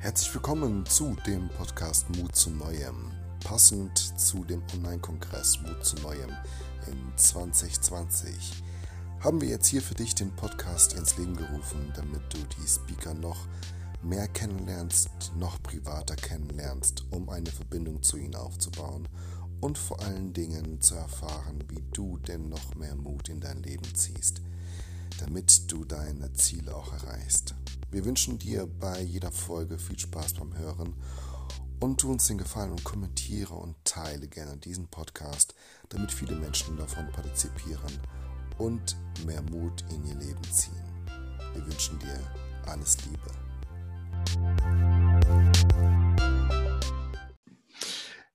Herzlich 0.00 0.32
willkommen 0.32 0.86
zu 0.86 1.16
dem 1.26 1.48
Podcast 1.48 2.08
Mut 2.10 2.36
zu 2.36 2.50
Neuem. 2.50 3.10
Passend 3.42 3.98
zu 3.98 4.44
dem 4.44 4.62
Online-Kongress 4.74 5.60
Mut 5.62 5.84
zu 5.84 5.96
Neuem 5.96 6.30
in 6.86 7.12
2020 7.16 8.62
haben 9.18 9.40
wir 9.40 9.48
jetzt 9.48 9.66
hier 9.66 9.82
für 9.82 9.96
dich 9.96 10.14
den 10.14 10.30
Podcast 10.36 10.92
ins 10.92 11.18
Leben 11.18 11.36
gerufen, 11.36 11.92
damit 11.96 12.22
du 12.32 12.38
die 12.38 12.68
Speaker 12.68 13.12
noch 13.12 13.48
mehr 14.00 14.28
kennenlernst, 14.28 15.32
noch 15.36 15.60
privater 15.64 16.14
kennenlernst, 16.14 17.04
um 17.10 17.28
eine 17.28 17.50
Verbindung 17.50 18.00
zu 18.00 18.18
ihnen 18.18 18.36
aufzubauen 18.36 19.08
und 19.60 19.76
vor 19.78 20.00
allen 20.00 20.32
Dingen 20.32 20.80
zu 20.80 20.94
erfahren, 20.94 21.64
wie 21.70 21.82
du 21.92 22.18
denn 22.18 22.48
noch 22.48 22.76
mehr 22.76 22.94
Mut 22.94 23.28
in 23.28 23.40
dein 23.40 23.64
Leben 23.64 23.92
ziehst, 23.96 24.42
damit 25.18 25.72
du 25.72 25.84
deine 25.84 26.32
Ziele 26.34 26.76
auch 26.76 26.92
erreichst. 26.92 27.56
Wir 27.90 28.04
wünschen 28.04 28.38
dir 28.38 28.66
bei 28.66 29.00
jeder 29.00 29.32
Folge 29.32 29.78
viel 29.78 29.98
Spaß 29.98 30.34
beim 30.34 30.56
Hören 30.56 30.92
und 31.80 32.00
tu 32.00 32.10
uns 32.10 32.26
den 32.26 32.36
Gefallen 32.36 32.72
und 32.72 32.84
kommentiere 32.84 33.54
und 33.54 33.76
teile 33.84 34.28
gerne 34.28 34.58
diesen 34.58 34.88
Podcast, 34.88 35.54
damit 35.88 36.12
viele 36.12 36.36
Menschen 36.36 36.76
davon 36.76 37.10
partizipieren 37.12 37.98
und 38.58 38.96
mehr 39.24 39.40
Mut 39.42 39.84
in 39.90 40.04
ihr 40.04 40.16
Leben 40.16 40.44
ziehen. 40.52 40.84
Wir 41.54 41.66
wünschen 41.66 41.98
dir 41.98 42.20
alles 42.66 42.98
Liebe. 43.06 43.30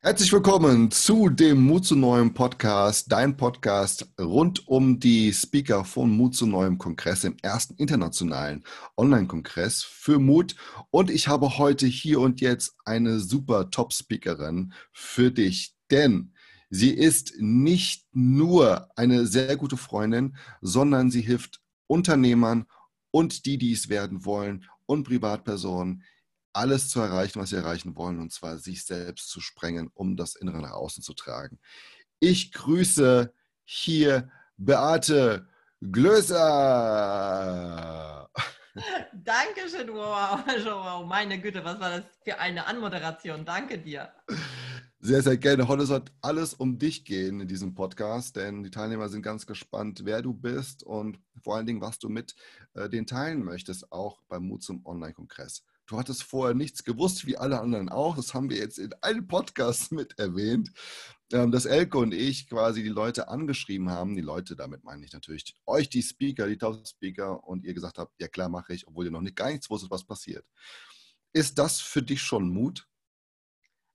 Herzlich 0.06 0.34
willkommen 0.34 0.92
zu 0.92 1.30
dem 1.30 1.64
Mut 1.64 1.86
zu 1.86 1.96
Neuem 1.96 2.34
Podcast, 2.34 3.10
dein 3.10 3.38
Podcast 3.38 4.06
rund 4.20 4.68
um 4.68 5.00
die 5.00 5.32
Speaker 5.32 5.86
von 5.86 6.12
Mut 6.12 6.36
zu 6.36 6.46
Neuem 6.46 6.78
Kongress, 6.78 7.24
im 7.24 7.38
ersten 7.42 7.76
internationalen 7.76 8.66
Online-Kongress 8.98 9.82
für 9.82 10.20
Mut. 10.20 10.58
Und 10.90 11.10
ich 11.10 11.30
habe 11.30 11.58
heute 11.58 11.88
hier 11.88 12.20
und 12.20 12.42
jetzt 12.42 12.76
eine 12.84 13.22
super 13.22 13.70
Top-Speakerin 13.70 14.74
für 14.92 15.32
dich, 15.32 15.74
denn 15.90 16.34
sie 16.70 16.92
ist 16.92 17.36
nicht 17.40 18.06
nur 18.12 18.90
eine 18.98 19.26
sehr 19.26 19.56
gute 19.56 19.78
Freundin, 19.78 20.36
sondern 20.60 21.12
sie 21.12 21.22
hilft 21.22 21.62
Unternehmern 21.88 22.66
und 23.12 23.46
die, 23.46 23.58
die 23.58 23.72
es 23.72 23.88
werden 23.88 24.26
wollen 24.26 24.66
und 24.86 25.06
Privatpersonen 25.06 26.04
alles 26.54 26.90
zu 26.90 27.00
erreichen, 27.02 27.40
was 27.40 27.50
sie 27.50 27.56
erreichen 27.56 27.96
wollen, 27.96 28.20
und 28.20 28.32
zwar 28.32 28.58
sich 28.58 28.86
selbst 28.86 29.30
zu 29.30 29.42
sprengen, 29.42 29.90
um 29.94 30.16
das 30.16 30.36
Innere 30.36 30.62
nach 30.62 30.72
außen 30.72 31.04
zu 31.04 31.14
tragen. 31.14 31.60
Ich 32.20 32.52
grüße 32.52 33.34
hier 33.66 34.30
Beate 34.58 35.48
Glöser. 35.92 36.40
Dankeschön, 39.14 39.94
wow, 39.94 40.40
wow, 40.66 41.06
meine 41.06 41.40
Güte, 41.40 41.64
was 41.64 41.80
war 41.80 41.92
das 41.98 42.06
für 42.24 42.40
eine 42.40 42.66
Anmoderation? 42.66 43.46
Danke 43.46 43.78
dir. 43.78 44.12
Sehr, 45.00 45.22
sehr 45.22 45.38
gerne. 45.38 45.68
Heute 45.68 45.86
soll 45.86 46.02
alles 46.22 46.54
um 46.54 46.80
dich 46.80 47.04
gehen 47.04 47.42
in 47.42 47.48
diesem 47.50 47.76
Podcast, 47.76 48.38
denn 48.38 48.64
die 48.64 48.72
Teilnehmer 48.72 49.10
sind 49.10 49.22
ganz 49.22 49.46
gespannt, 49.46 50.06
wer 50.06 50.22
du 50.22 50.34
bist 50.34 50.82
und 50.82 51.20
vor 51.42 51.58
allen 51.58 51.66
Dingen, 51.66 51.82
was 51.82 52.00
du 52.00 52.08
mit 52.08 52.36
äh, 52.74 52.88
den 52.88 53.06
teilen 53.06 53.44
möchtest, 53.44 53.92
auch 53.92 54.22
beim 54.30 54.44
Mut 54.48 54.64
zum 54.64 54.86
Online-Kongress. 54.86 55.66
Du 55.94 56.00
hattest 56.00 56.24
vorher 56.24 56.56
nichts 56.56 56.84
gewusst, 56.84 57.28
wie 57.28 57.38
alle 57.38 57.62
anderen 57.62 57.88
auch. 57.88 58.16
Das 58.16 58.34
haben 58.34 58.50
wir 58.50 58.58
jetzt 58.58 58.80
in 58.80 58.96
allen 59.02 59.28
Podcasts 59.28 59.92
mit 59.92 60.18
erwähnt, 60.18 60.72
ähm, 61.32 61.52
dass 61.52 61.66
Elke 61.66 62.00
und 62.00 62.16
ich 62.16 62.50
quasi 62.50 62.82
die 62.82 62.90
Leute 62.90 63.28
angeschrieben 63.28 63.92
haben. 63.92 64.16
Die 64.16 64.24
Leute, 64.24 64.56
damit 64.56 64.84
meine 64.84 65.06
ich 65.06 65.14
natürlich 65.14 65.56
euch, 65.68 65.90
die 65.90 66.02
Speaker, 66.02 66.48
die 66.48 66.58
Top-Speaker, 66.58 67.44
und 67.44 67.64
ihr 67.64 67.76
gesagt 67.76 68.00
habt, 68.00 68.20
ja 68.20 68.28
klar, 68.28 68.50
mache 68.50 68.74
ich, 68.74 68.88
obwohl 68.88 69.06
ihr 69.06 69.12
noch 69.12 69.22
nicht 69.22 69.36
gar 69.36 69.52
nichts 69.52 69.70
wusstet, 69.70 69.92
was 69.92 70.04
passiert. 70.04 70.44
Ist 71.32 71.60
das 71.60 71.80
für 71.80 72.02
dich 72.02 72.24
schon 72.24 72.50
Mut? 72.50 72.90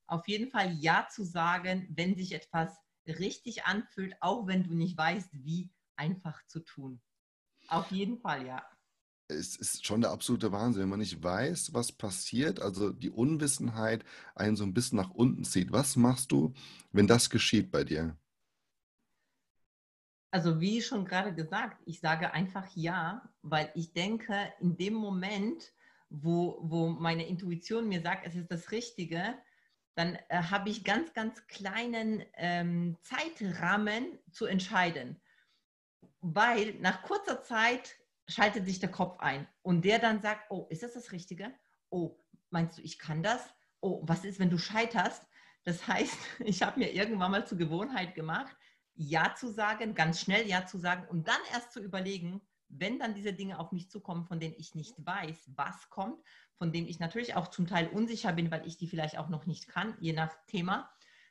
Auf 0.07 0.29
jeden 0.29 0.53
Fall 0.53 0.77
Ja 0.79 1.09
zu 1.11 1.25
sagen, 1.25 1.89
wenn 1.97 2.15
sich 2.15 2.31
etwas 2.31 2.79
richtig 3.09 3.65
anfühlt, 3.65 4.15
auch 4.21 4.47
wenn 4.47 4.63
du 4.63 4.73
nicht 4.73 4.97
weißt, 4.97 5.31
wie 5.33 5.73
einfach 5.97 6.47
zu 6.47 6.61
tun. 6.61 7.03
Auf 7.67 7.91
jeden 7.91 8.21
Fall 8.21 8.47
ja 8.47 8.63
es 9.29 9.57
ist 9.57 9.87
schon 9.87 10.01
der 10.01 10.11
absolute 10.11 10.53
Wahnsinn, 10.53 10.83
wenn 10.83 10.89
man 10.89 10.99
nicht 11.01 11.23
weiß, 11.23 11.75
was 11.75 11.93
passiert, 11.93 12.61
also 12.61 12.91
die 12.91 13.11
Unwissenheit 13.11 14.05
einen 14.35 14.57
so 14.57 14.65
ein 14.65 14.75
bisschen 14.75 14.97
nach 14.97 15.11
unten 15.11 15.45
zieht. 15.45 15.71
Was 15.71 15.97
machst 15.97 16.33
du, 16.33 16.55
wenn 16.93 17.07
das 17.07 17.29
geschieht 17.31 17.71
bei 17.71 17.85
dir? 17.85 18.17
Also 20.31 20.61
wie 20.61 20.83
schon 20.83 21.05
gerade 21.05 21.35
gesagt, 21.35 21.83
ich 21.87 22.01
sage 22.01 22.33
einfach 22.33 22.67
ja, 22.75 23.31
weil 23.43 23.71
ich 23.75 23.93
denke, 23.93 24.53
in 24.61 24.77
dem 24.77 24.95
Moment, 24.95 25.73
wo, 26.11 26.59
wo 26.63 26.89
meine 26.89 27.27
Intuition 27.27 27.89
mir 27.89 28.03
sagt, 28.03 28.27
es 28.27 28.35
ist 28.35 28.51
das 28.51 28.71
Richtige, 28.71 29.39
dann 29.95 30.17
äh, 30.29 30.43
habe 30.43 30.71
ich 30.71 30.85
ganz, 30.85 31.13
ganz 31.13 31.47
kleinen 31.49 32.25
ähm, 32.35 32.97
Zeitrahmen 33.03 34.19
zu 34.31 34.47
entscheiden. 34.47 35.21
Weil 36.21 36.75
nach 36.75 37.03
kurzer 37.03 37.43
Zeit 37.43 37.98
schaltet 38.29 38.67
sich 38.67 38.79
der 38.79 38.91
Kopf 38.91 39.19
ein 39.21 39.49
und 39.63 39.85
der 39.85 39.99
dann 39.99 40.21
sagt, 40.21 40.51
oh, 40.51 40.67
ist 40.71 40.83
das 40.83 40.95
das 40.95 41.13
Richtige? 41.13 41.53
Oh, 41.91 42.19
meinst 42.51 42.79
du, 42.79 42.83
ich 42.83 42.99
kann 42.99 43.23
das? 43.23 43.43
Oh, 43.81 44.01
was 44.05 44.25
ist, 44.25 44.39
wenn 44.39 44.51
du 44.51 44.59
scheiterst? 44.59 45.27
Das 45.65 45.87
heißt, 45.87 46.17
ich 46.41 46.63
habe 46.63 46.79
mir 46.79 46.93
irgendwann 46.93 47.31
mal 47.31 47.47
zur 47.47 47.59
Gewohnheit 47.59 48.15
gemacht, 48.15 48.55
Ja 48.95 49.35
zu 49.35 49.51
sagen, 49.51 49.95
ganz 49.95 50.21
schnell 50.21 50.47
Ja 50.47 50.67
zu 50.67 50.79
sagen 50.79 51.07
und 51.09 51.27
dann 51.29 51.41
erst 51.53 51.73
zu 51.73 51.81
überlegen, 51.81 52.43
wenn 52.69 52.99
dann 52.99 53.15
diese 53.15 53.33
Dinge 53.33 53.59
auf 53.59 53.73
mich 53.73 53.89
zukommen, 53.89 54.27
von 54.27 54.41
denen 54.41 54.55
ich 54.59 54.75
nicht 54.75 54.95
weiß, 54.99 55.53
was 55.57 55.89
kommt, 55.89 56.23
von 56.57 56.71
denen 56.71 56.87
ich 56.87 56.99
natürlich 56.99 57.35
auch 57.35 57.49
zum 57.49 57.67
Teil 57.67 57.89
unsicher 57.89 58.33
bin, 58.33 58.51
weil 58.51 58.67
ich 58.67 58.77
die 58.77 58.89
vielleicht 58.89 59.17
auch 59.17 59.31
noch 59.31 59.47
nicht 59.47 59.69
kann, 59.69 59.97
je 60.01 60.13
nach 60.13 60.35
Thema, 60.47 60.91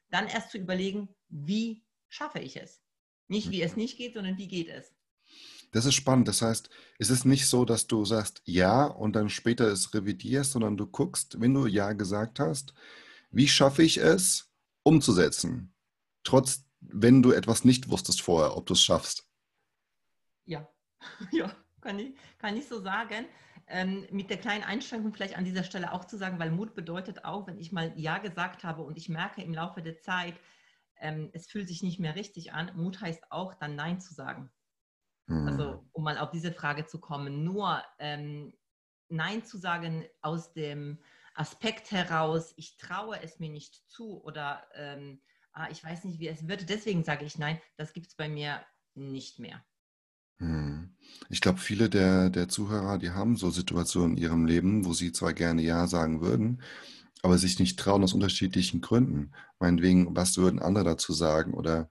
dann 0.09 0.28
erst 0.28 0.52
zu 0.52 0.58
überlegen, 0.58 1.16
wie 1.28 1.85
schaffe 2.08 2.40
ich 2.40 2.58
es? 2.58 2.81
Nicht 3.28 3.52
wie 3.52 3.62
es 3.62 3.75
nicht 3.75 3.97
geht, 3.97 4.14
sondern 4.16 4.38
wie 4.38 4.47
geht 4.47 4.69
es? 4.69 4.97
Das 5.72 5.85
ist 5.85 5.95
spannend. 5.95 6.28
Das 6.28 6.41
heißt, 6.41 6.69
es 6.97 7.09
ist 7.09 7.25
nicht 7.25 7.47
so, 7.47 7.66
dass 7.66 7.88
du 7.88 8.05
sagst 8.05 8.41
Ja 8.45 8.85
und 8.85 9.13
dann 9.16 9.29
später 9.29 9.67
es 9.67 9.94
revidierst, 9.94 10.51
sondern 10.51 10.78
du 10.78 10.88
guckst, 10.88 11.39
wenn 11.41 11.53
du 11.53 11.67
Ja 11.67 11.94
gesagt 11.94 12.39
hast, 12.39 12.73
wie 13.31 13.47
schaffe 13.47 13.83
ich 13.83 13.97
es 13.97 14.50
umzusetzen? 14.83 15.73
Trotz, 16.23 16.66
wenn 16.79 17.22
du 17.22 17.31
etwas 17.31 17.66
nicht 17.66 17.89
wusstest 17.89 18.22
vorher, 18.22 18.55
ob 18.55 18.66
du 18.66 18.73
es 18.73 18.81
schaffst. 18.81 19.28
Ja, 20.45 20.67
ja, 21.31 21.53
kann 21.81 21.99
ich, 21.99 22.16
kann 22.38 22.55
ich 22.55 22.67
so 22.67 22.79
sagen. 22.79 23.25
Ähm, 23.69 24.07
mit 24.11 24.29
der 24.29 24.38
kleinen 24.38 24.63
Einschränkung 24.63 25.13
vielleicht 25.13 25.38
an 25.38 25.44
dieser 25.44 25.66
Stelle 25.66 25.91
auch 25.91 26.05
zu 26.05 26.17
sagen, 26.17 26.39
weil 26.39 26.51
Mut 26.51 26.73
bedeutet 26.73 27.25
auch, 27.25 27.47
wenn 27.47 27.59
ich 27.59 27.73
mal 27.73 27.91
Ja 27.97 28.17
gesagt 28.17 28.63
habe 28.63 28.81
und 28.84 28.97
ich 28.97 29.09
merke 29.09 29.41
im 29.41 29.53
Laufe 29.53 29.81
der 29.81 29.99
Zeit, 29.99 30.35
ähm, 30.99 31.29
es 31.34 31.47
fühlt 31.47 31.67
sich 31.67 31.84
nicht 31.84 31.99
mehr 31.99 32.16
richtig 32.16 32.53
an, 32.53 32.72
Mut 32.75 33.01
heißt 33.01 33.29
auch 33.29 33.53
dann 33.55 33.75
Nein 33.75 33.99
zu 33.99 34.13
sagen. 34.13 34.49
Also 35.28 35.72
mhm. 35.72 35.90
um 35.92 36.04
mal 36.04 36.18
auf 36.18 36.32
diese 36.32 36.54
Frage 36.54 36.86
zu 36.86 37.00
kommen, 37.00 37.44
nur 37.44 37.84
ähm, 38.00 38.54
Nein 39.10 39.44
zu 39.44 39.58
sagen 39.58 40.06
aus 40.22 40.54
dem 40.54 41.00
Aspekt 41.36 41.92
heraus, 41.92 42.54
ich 42.56 42.78
traue 42.78 43.22
es 43.22 43.40
mir 43.40 43.50
nicht 43.50 43.90
zu 43.90 44.24
oder 44.24 44.64
ähm, 44.74 45.22
ah, 45.52 45.68
ich 45.70 45.84
weiß 45.84 46.06
nicht, 46.06 46.20
wie 46.20 46.30
es 46.30 46.48
wird, 46.48 46.70
deswegen 46.70 47.04
sage 47.04 47.26
ich 47.26 47.38
Nein, 47.38 47.60
das 47.76 47.94
gibt 47.94 48.08
es 48.08 48.16
bei 48.16 48.30
mir 48.30 48.62
nicht 48.96 49.40
mehr. 49.40 49.64
Hm. 50.40 50.96
Ich 51.30 51.42
glaube, 51.42 51.59
viele 51.59 51.90
der, 51.90 52.30
der 52.30 52.48
Zuhörer, 52.48 52.98
die 52.98 53.12
haben 53.12 53.38
so 53.38 53.50
Situationen 53.50 54.16
in 54.16 54.24
ihrem 54.24 54.46
Leben, 54.46 54.86
wo 54.86 54.94
sie 54.94 55.12
zwar 55.12 55.34
gerne 55.34 55.62
Ja 55.62 55.88
sagen 55.88 56.22
würden, 56.22 56.62
aber 57.22 57.38
sich 57.38 57.59
nicht 57.59 57.80
trauen 57.80 58.04
aus 58.04 58.14
unterschiedlichen 58.14 58.82
Gründen. 58.82 59.34
Meinetwegen, 59.59 60.16
was 60.16 60.38
würden 60.38 60.59
andere 60.59 60.86
dazu 60.86 61.14
sagen? 61.14 61.54
Oder 61.54 61.90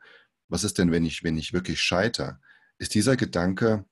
was 0.49 0.65
ist 0.65 0.79
denn, 0.79 0.93
wenn 0.93 1.05
ich, 1.05 1.25
wenn 1.25 1.37
ich 1.37 1.53
wirklich 1.53 1.81
scheitere? 1.81 2.39
Ist 2.79 2.95
dieser 2.95 3.17
Gedanke, 3.17 3.87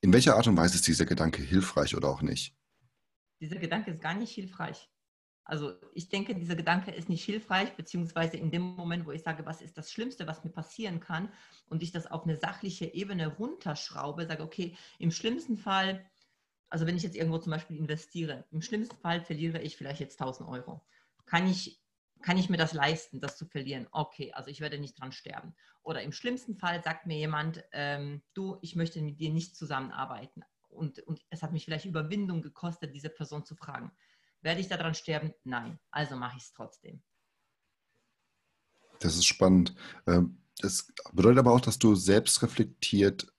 in 0.00 0.12
welcher 0.12 0.36
Art 0.36 0.46
und 0.46 0.56
Weise 0.56 0.74
ist 0.74 0.86
dieser 0.86 1.06
Gedanke 1.06 1.42
hilfreich 1.42 1.94
oder 1.96 2.08
auch 2.08 2.22
nicht? 2.22 2.54
Dieser 3.40 3.56
Gedanke 3.56 3.92
ist 3.92 4.00
gar 4.00 4.14
nicht 4.14 4.32
hilfreich. 4.32 4.90
Also 5.44 5.74
ich 5.92 6.08
denke, 6.08 6.34
dieser 6.34 6.56
Gedanke 6.56 6.90
ist 6.90 7.08
nicht 7.08 7.24
hilfreich, 7.24 7.76
beziehungsweise 7.76 8.38
in 8.38 8.50
dem 8.50 8.62
Moment, 8.62 9.06
wo 9.06 9.12
ich 9.12 9.22
sage, 9.22 9.44
was 9.44 9.60
ist 9.60 9.76
das 9.76 9.92
Schlimmste, 9.92 10.26
was 10.26 10.42
mir 10.42 10.50
passieren 10.50 11.00
kann, 11.00 11.30
und 11.68 11.82
ich 11.82 11.92
das 11.92 12.10
auf 12.10 12.24
eine 12.24 12.38
sachliche 12.38 12.86
Ebene 12.86 13.26
runterschraube, 13.28 14.26
sage, 14.26 14.42
okay, 14.42 14.74
im 14.98 15.10
schlimmsten 15.10 15.58
Fall, 15.58 16.04
also 16.70 16.86
wenn 16.86 16.96
ich 16.96 17.02
jetzt 17.02 17.16
irgendwo 17.16 17.38
zum 17.38 17.50
Beispiel 17.50 17.76
investiere, 17.76 18.46
im 18.50 18.62
schlimmsten 18.62 18.96
Fall 18.96 19.20
verliere 19.20 19.60
ich 19.60 19.76
vielleicht 19.76 20.00
jetzt 20.00 20.18
1000 20.18 20.48
Euro. 20.48 20.82
Kann 21.26 21.46
ich 21.46 21.83
kann 22.24 22.38
ich 22.38 22.48
mir 22.48 22.56
das 22.56 22.72
leisten, 22.72 23.20
das 23.20 23.36
zu 23.36 23.44
verlieren? 23.44 23.86
Okay, 23.92 24.32
also 24.32 24.48
ich 24.48 24.60
werde 24.60 24.78
nicht 24.78 24.98
dran 24.98 25.12
sterben. 25.12 25.54
Oder 25.82 26.02
im 26.02 26.10
schlimmsten 26.10 26.56
Fall 26.56 26.82
sagt 26.82 27.06
mir 27.06 27.18
jemand, 27.18 27.62
ähm, 27.72 28.22
du, 28.32 28.56
ich 28.62 28.76
möchte 28.76 29.02
mit 29.02 29.20
dir 29.20 29.30
nicht 29.30 29.54
zusammenarbeiten. 29.54 30.42
Und, 30.70 31.00
und 31.00 31.20
es 31.28 31.42
hat 31.42 31.52
mich 31.52 31.66
vielleicht 31.66 31.84
Überwindung 31.84 32.40
gekostet, 32.40 32.94
diese 32.94 33.10
Person 33.10 33.44
zu 33.44 33.54
fragen. 33.54 33.92
Werde 34.40 34.60
ich 34.62 34.68
daran 34.68 34.94
sterben? 34.94 35.34
Nein. 35.44 35.78
Also 35.90 36.16
mache 36.16 36.38
ich 36.38 36.44
es 36.44 36.52
trotzdem. 36.54 37.02
Das 39.00 39.16
ist 39.16 39.26
spannend. 39.26 39.74
Ähm, 40.06 40.40
das 40.60 40.90
bedeutet 41.12 41.40
aber 41.40 41.52
auch, 41.52 41.60
dass 41.60 41.78
du 41.78 41.94
selbst 41.94 42.42
reflektiert 42.42 43.30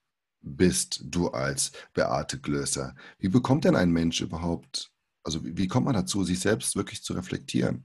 bist, 0.42 1.00
du 1.02 1.30
als 1.30 1.72
Beate 1.92 2.38
Glöser. 2.38 2.94
Wie 3.18 3.28
bekommt 3.28 3.64
denn 3.64 3.74
ein 3.74 3.90
Mensch 3.90 4.20
überhaupt 4.20 4.92
also 5.26 5.40
wie 5.42 5.66
kommt 5.66 5.86
man 5.86 5.94
dazu, 5.94 6.22
sich 6.22 6.38
selbst 6.38 6.76
wirklich 6.76 7.02
zu 7.02 7.12
reflektieren? 7.12 7.84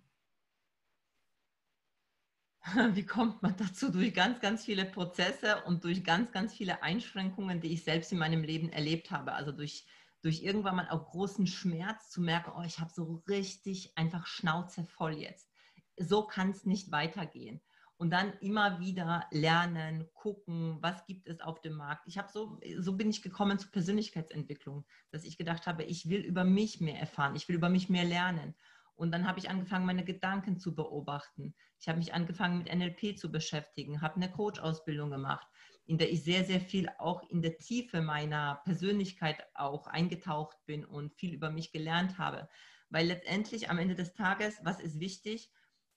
Wie 2.94 3.06
kommt 3.06 3.42
man 3.42 3.56
dazu? 3.58 3.92
Durch 3.92 4.14
ganz, 4.14 4.40
ganz 4.40 4.66
viele 4.66 4.86
Prozesse 4.86 5.64
und 5.66 5.84
durch 5.84 6.04
ganz, 6.04 6.32
ganz 6.32 6.54
viele 6.54 6.84
Einschränkungen, 6.84 7.60
die 7.60 7.74
ich 7.74 7.84
selbst 7.84 8.12
in 8.12 8.20
meinem 8.20 8.44
Leben 8.44 8.70
erlebt 8.70 9.10
habe. 9.12 9.34
Also 9.34 9.52
durch, 9.52 9.86
durch 10.22 10.44
irgendwann 10.44 10.76
mal 10.76 10.90
auch 10.90 11.06
großen 11.06 11.48
Schmerz 11.48 12.10
zu 12.10 12.22
merken, 12.22 12.52
oh, 12.56 12.64
ich 12.64 12.80
habe 12.80 12.92
so 12.94 13.24
richtig 13.28 13.98
einfach 13.98 14.28
Schnauze 14.28 14.86
voll 14.86 15.14
jetzt. 15.14 15.50
So 15.98 16.26
kann 16.26 16.52
es 16.52 16.66
nicht 16.66 16.92
weitergehen 16.92 17.62
und 18.02 18.10
dann 18.10 18.34
immer 18.40 18.80
wieder 18.80 19.28
lernen, 19.30 20.10
gucken, 20.16 20.78
was 20.82 21.06
gibt 21.06 21.28
es 21.28 21.40
auf 21.40 21.62
dem 21.62 21.74
Markt. 21.74 22.08
Ich 22.08 22.18
habe 22.18 22.32
so, 22.32 22.60
so 22.80 22.94
bin 22.98 23.12
ich 23.12 23.22
gekommen 23.22 23.60
zur 23.60 23.70
Persönlichkeitsentwicklung, 23.70 24.86
dass 25.12 25.24
ich 25.24 25.38
gedacht 25.38 25.68
habe, 25.68 25.84
ich 25.84 26.10
will 26.10 26.22
über 26.22 26.44
mich 26.44 26.82
mehr 26.82 27.00
erfahren, 27.00 27.36
ich 27.36 27.48
will 27.48 27.56
über 27.56 27.70
mich 27.70 27.90
mehr 27.90 28.04
lernen. 28.04 28.56
Und 28.96 29.12
dann 29.12 29.28
habe 29.28 29.40
ich 29.40 29.50
angefangen, 29.50 29.86
meine 29.86 30.04
Gedanken 30.04 30.58
zu 30.58 30.76
beobachten. 30.76 31.56
Ich 31.80 31.88
habe 31.88 31.98
mich 31.98 32.14
angefangen, 32.14 32.60
mit 32.60 32.74
NLP 32.74 33.18
zu 33.18 33.32
beschäftigen, 33.32 34.02
habe 34.02 34.16
eine 34.16 34.32
Coach-Ausbildung 34.32 35.10
gemacht, 35.10 35.48
in 35.86 35.98
der 35.98 36.12
ich 36.12 36.24
sehr, 36.24 36.44
sehr 36.44 36.62
viel 36.62 36.90
auch 37.00 37.28
in 37.30 37.42
der 37.42 37.58
Tiefe 37.58 38.02
meiner 38.02 38.62
Persönlichkeit 38.66 39.44
auch 39.56 39.88
eingetaucht 39.88 40.58
bin 40.66 40.86
und 40.86 41.14
viel 41.16 41.34
über 41.34 41.50
mich 41.50 41.72
gelernt 41.72 42.18
habe. 42.18 42.48
Weil 42.90 43.08
letztendlich 43.08 43.70
am 43.70 43.80
Ende 43.80 43.96
des 43.96 44.14
Tages, 44.14 44.60
was 44.64 44.80
ist 44.80 45.00
wichtig? 45.00 45.52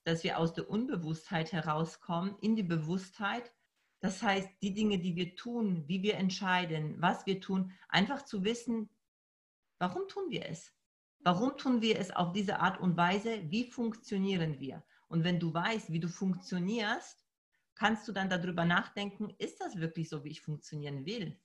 dass 0.04 0.22
wir 0.22 0.38
aus 0.38 0.52
der 0.52 0.68
Unbewusstheit 0.68 1.52
herauskommen 1.52 2.36
in 2.40 2.54
die 2.54 2.62
Bewusstheit. 2.62 3.52
Das 4.00 4.22
heißt, 4.22 4.48
die 4.62 4.74
Dinge, 4.74 4.98
die 4.98 5.16
wir 5.16 5.34
tun, 5.34 5.88
wie 5.88 6.02
wir 6.02 6.16
entscheiden, 6.16 7.00
was 7.00 7.24
wir 7.26 7.40
tun, 7.40 7.72
einfach 7.88 8.22
zu 8.22 8.44
wissen, 8.44 8.90
warum 9.78 10.06
tun 10.08 10.28
wir 10.28 10.46
es? 10.46 10.73
Warum 11.24 11.56
tun 11.56 11.80
wir 11.80 11.98
es 11.98 12.10
auf 12.10 12.32
diese 12.32 12.60
Art 12.60 12.78
und 12.78 12.98
Weise? 12.98 13.50
Wie 13.50 13.70
funktionieren 13.70 14.60
wir? 14.60 14.84
Und 15.08 15.24
wenn 15.24 15.40
du 15.40 15.54
weißt, 15.54 15.90
wie 15.90 15.98
du 15.98 16.08
funktionierst, 16.08 17.24
kannst 17.74 18.06
du 18.06 18.12
dann 18.12 18.28
darüber 18.28 18.66
nachdenken, 18.66 19.34
ist 19.38 19.58
das 19.58 19.76
wirklich 19.76 20.10
so, 20.10 20.22
wie 20.22 20.28
ich 20.28 20.42
funktionieren 20.42 21.06
will? 21.06 21.40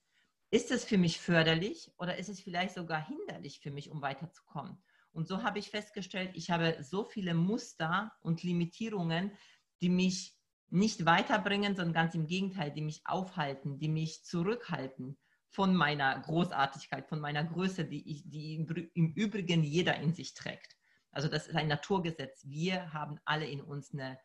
Ist 0.51 0.71
es 0.71 0.83
für 0.83 0.97
mich 0.97 1.21
förderlich 1.21 1.93
oder 1.97 2.17
ist 2.17 2.27
es 2.27 2.41
vielleicht 2.41 2.75
sogar 2.75 3.07
hinderlich 3.07 3.61
für 3.61 3.71
mich, 3.71 3.89
um 3.89 4.01
weiterzukommen? 4.01 4.77
Und 5.13 5.29
so 5.29 5.43
habe 5.43 5.59
ich 5.59 5.69
festgestellt, 5.69 6.31
ich 6.33 6.51
habe 6.51 6.83
so 6.83 7.05
viele 7.05 7.33
Muster 7.33 8.11
und 8.19 8.43
Limitierungen, 8.43 9.31
die 9.79 9.89
mich 9.89 10.35
nicht 10.67 11.05
weiterbringen, 11.05 11.77
sondern 11.77 11.93
ganz 11.93 12.15
im 12.15 12.27
Gegenteil, 12.27 12.71
die 12.71 12.81
mich 12.81 13.01
aufhalten, 13.05 13.79
die 13.79 13.87
mich 13.87 14.25
zurückhalten 14.25 15.17
von 15.49 15.75
meiner 15.75 16.19
Großartigkeit, 16.19 17.07
von 17.07 17.19
meiner 17.19 17.43
Größe, 17.43 17.85
die, 17.85 18.09
ich, 18.09 18.29
die 18.29 18.55
im 18.93 19.13
Übrigen 19.13 19.63
jeder 19.63 19.95
in 19.97 20.13
sich 20.13 20.33
trägt. 20.33 20.77
Also 21.11 21.27
das 21.27 21.47
ist 21.47 21.55
ein 21.55 21.67
Naturgesetz. 21.67 22.47
Wir 22.47 22.93
haben 22.93 23.19
alle 23.25 23.47
in 23.47 23.61
uns 23.61 23.93
eine, 23.93 24.19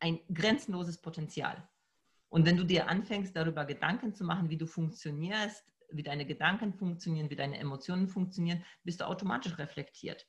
ein 0.00 0.20
grenzenloses 0.32 1.00
Potenzial. 1.00 1.68
Und 2.28 2.44
wenn 2.46 2.56
du 2.56 2.64
dir 2.64 2.88
anfängst, 2.88 3.36
darüber 3.36 3.64
Gedanken 3.64 4.12
zu 4.12 4.24
machen, 4.24 4.50
wie 4.50 4.58
du 4.58 4.66
funktionierst, 4.66 5.72
wie 5.90 6.02
deine 6.02 6.26
Gedanken 6.26 6.74
funktionieren, 6.74 7.30
wie 7.30 7.36
deine 7.36 7.58
Emotionen 7.58 8.08
funktionieren, 8.08 8.64
bist 8.82 9.00
du 9.00 9.06
automatisch 9.06 9.56
reflektiert. 9.58 10.26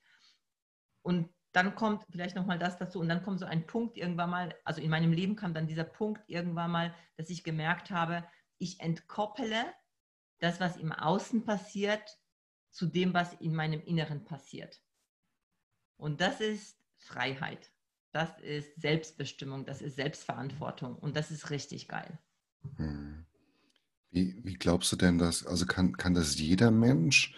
Und 1.02 1.34
dann 1.52 1.74
kommt 1.74 2.06
vielleicht 2.12 2.36
nochmal 2.36 2.60
das 2.60 2.78
dazu 2.78 3.00
und 3.00 3.10
dann 3.10 3.24
kommt 3.24 3.40
so 3.40 3.46
ein 3.46 3.66
Punkt 3.66 3.98
irgendwann 3.98 4.30
mal, 4.30 4.56
also 4.66 4.82
in 4.82 4.90
meinem 4.90 5.14
Leben 5.14 5.36
kam 5.36 5.54
dann 5.54 5.68
dieser 5.68 5.86
Punkt 5.86 6.22
irgendwann 6.28 6.70
mal, 6.70 6.94
dass 7.16 7.30
ich 7.30 7.44
gemerkt 7.44 7.92
habe, 7.92 8.28
ich 8.58 8.82
entkoppele 8.82 9.66
das, 10.40 10.60
was 10.60 10.78
im 10.78 10.92
Außen 10.92 11.46
passiert, 11.46 12.20
zu 12.72 12.86
dem, 12.88 13.14
was 13.14 13.34
in 13.34 13.56
meinem 13.56 13.82
Inneren 13.82 14.26
passiert. 14.26 14.82
Und 15.98 16.20
das 16.20 16.42
ist 16.42 16.78
Freiheit. 16.98 17.72
Das 18.12 18.38
ist 18.40 18.80
Selbstbestimmung, 18.82 19.66
das 19.66 19.82
ist 19.82 19.96
Selbstverantwortung 19.96 20.96
und 20.96 21.16
das 21.16 21.32
ist 21.32 21.50
richtig 21.50 21.88
geil. 21.88 22.18
Hm. 22.78 23.26
Wie, 24.12 24.40
wie 24.44 24.54
glaubst 24.54 24.92
du 24.92 24.96
denn 24.96 25.18
das? 25.18 25.46
Also 25.46 25.66
kann, 25.66 25.98
kann 25.98 26.14
das 26.14 26.38
jeder 26.38 26.72
Mensch 26.72 27.36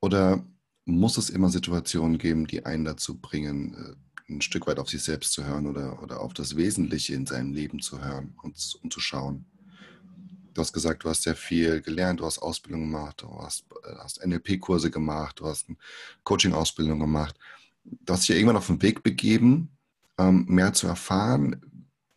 oder 0.00 0.46
muss 0.84 1.16
es 1.16 1.30
immer 1.30 1.48
Situationen 1.48 2.18
geben, 2.18 2.46
die 2.46 2.66
einen 2.66 2.84
dazu 2.84 3.18
bringen, 3.20 3.74
äh, 3.74 4.32
ein 4.32 4.42
Stück 4.42 4.66
weit 4.66 4.78
auf 4.78 4.90
sich 4.90 5.02
selbst 5.02 5.32
zu 5.32 5.44
hören 5.44 5.66
oder, 5.66 6.02
oder 6.02 6.20
auf 6.20 6.34
das 6.34 6.56
Wesentliche 6.56 7.14
in 7.14 7.24
seinem 7.24 7.52
Leben 7.52 7.80
zu 7.80 8.02
hören 8.02 8.36
und, 8.42 8.78
und 8.82 8.92
zu 8.92 9.00
schauen? 9.00 9.46
Du 10.58 10.62
hast 10.62 10.72
gesagt, 10.72 11.04
du 11.04 11.08
hast 11.08 11.22
sehr 11.22 11.36
viel 11.36 11.80
gelernt, 11.82 12.18
du 12.18 12.26
hast 12.26 12.40
Ausbildung 12.40 12.80
gemacht, 12.80 13.22
du 13.22 13.30
hast, 13.40 13.64
äh, 13.84 13.94
hast 13.98 14.26
NLP-Kurse 14.26 14.90
gemacht, 14.90 15.38
du 15.38 15.46
hast 15.46 15.68
eine 15.68 15.78
Coaching-Ausbildung 16.24 16.98
gemacht. 16.98 17.38
Du 17.84 18.12
hast 18.12 18.22
dich 18.22 18.30
ja 18.30 18.34
irgendwann 18.34 18.56
auf 18.56 18.66
den 18.66 18.82
Weg 18.82 19.04
begeben, 19.04 19.70
ähm, 20.18 20.46
mehr 20.48 20.72
zu 20.72 20.88
erfahren, 20.88 21.62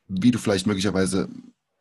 wie 0.07 0.31
du 0.31 0.39
vielleicht 0.39 0.65
möglicherweise 0.65 1.29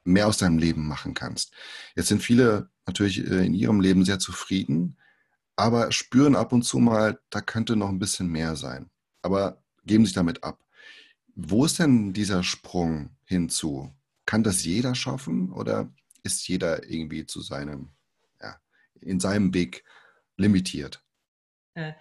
mehr 0.04 0.28
aus 0.28 0.36
deinem 0.36 0.58
Leben 0.58 0.86
machen 0.86 1.14
kannst. 1.14 1.54
Jetzt 1.96 2.08
sind 2.08 2.22
viele 2.22 2.68
natürlich 2.84 3.26
äh, 3.26 3.46
in 3.46 3.54
ihrem 3.54 3.80
Leben 3.80 4.04
sehr 4.04 4.18
zufrieden, 4.18 4.98
aber 5.56 5.90
spüren 5.92 6.36
ab 6.36 6.52
und 6.52 6.64
zu 6.64 6.78
mal, 6.78 7.18
da 7.30 7.40
könnte 7.40 7.74
noch 7.74 7.88
ein 7.88 7.98
bisschen 7.98 8.28
mehr 8.28 8.54
sein. 8.54 8.90
Aber 9.22 9.62
geben 9.86 10.04
sich 10.04 10.14
damit 10.14 10.44
ab. 10.44 10.62
Wo 11.34 11.64
ist 11.64 11.78
denn 11.78 12.12
dieser 12.12 12.42
Sprung 12.42 13.16
hinzu? 13.24 13.90
Kann 14.26 14.42
das 14.42 14.62
jeder 14.62 14.94
schaffen 14.94 15.52
oder 15.52 15.90
ist 16.22 16.46
jeder 16.49 16.88
irgendwie 16.88 17.26
zu 17.26 17.40
seinem, 17.40 17.90
ja, 18.40 18.61
in 19.00 19.20
seinem 19.20 19.55
Weg 19.55 19.84
limitiert? 20.37 21.05
Äh, 21.75 21.93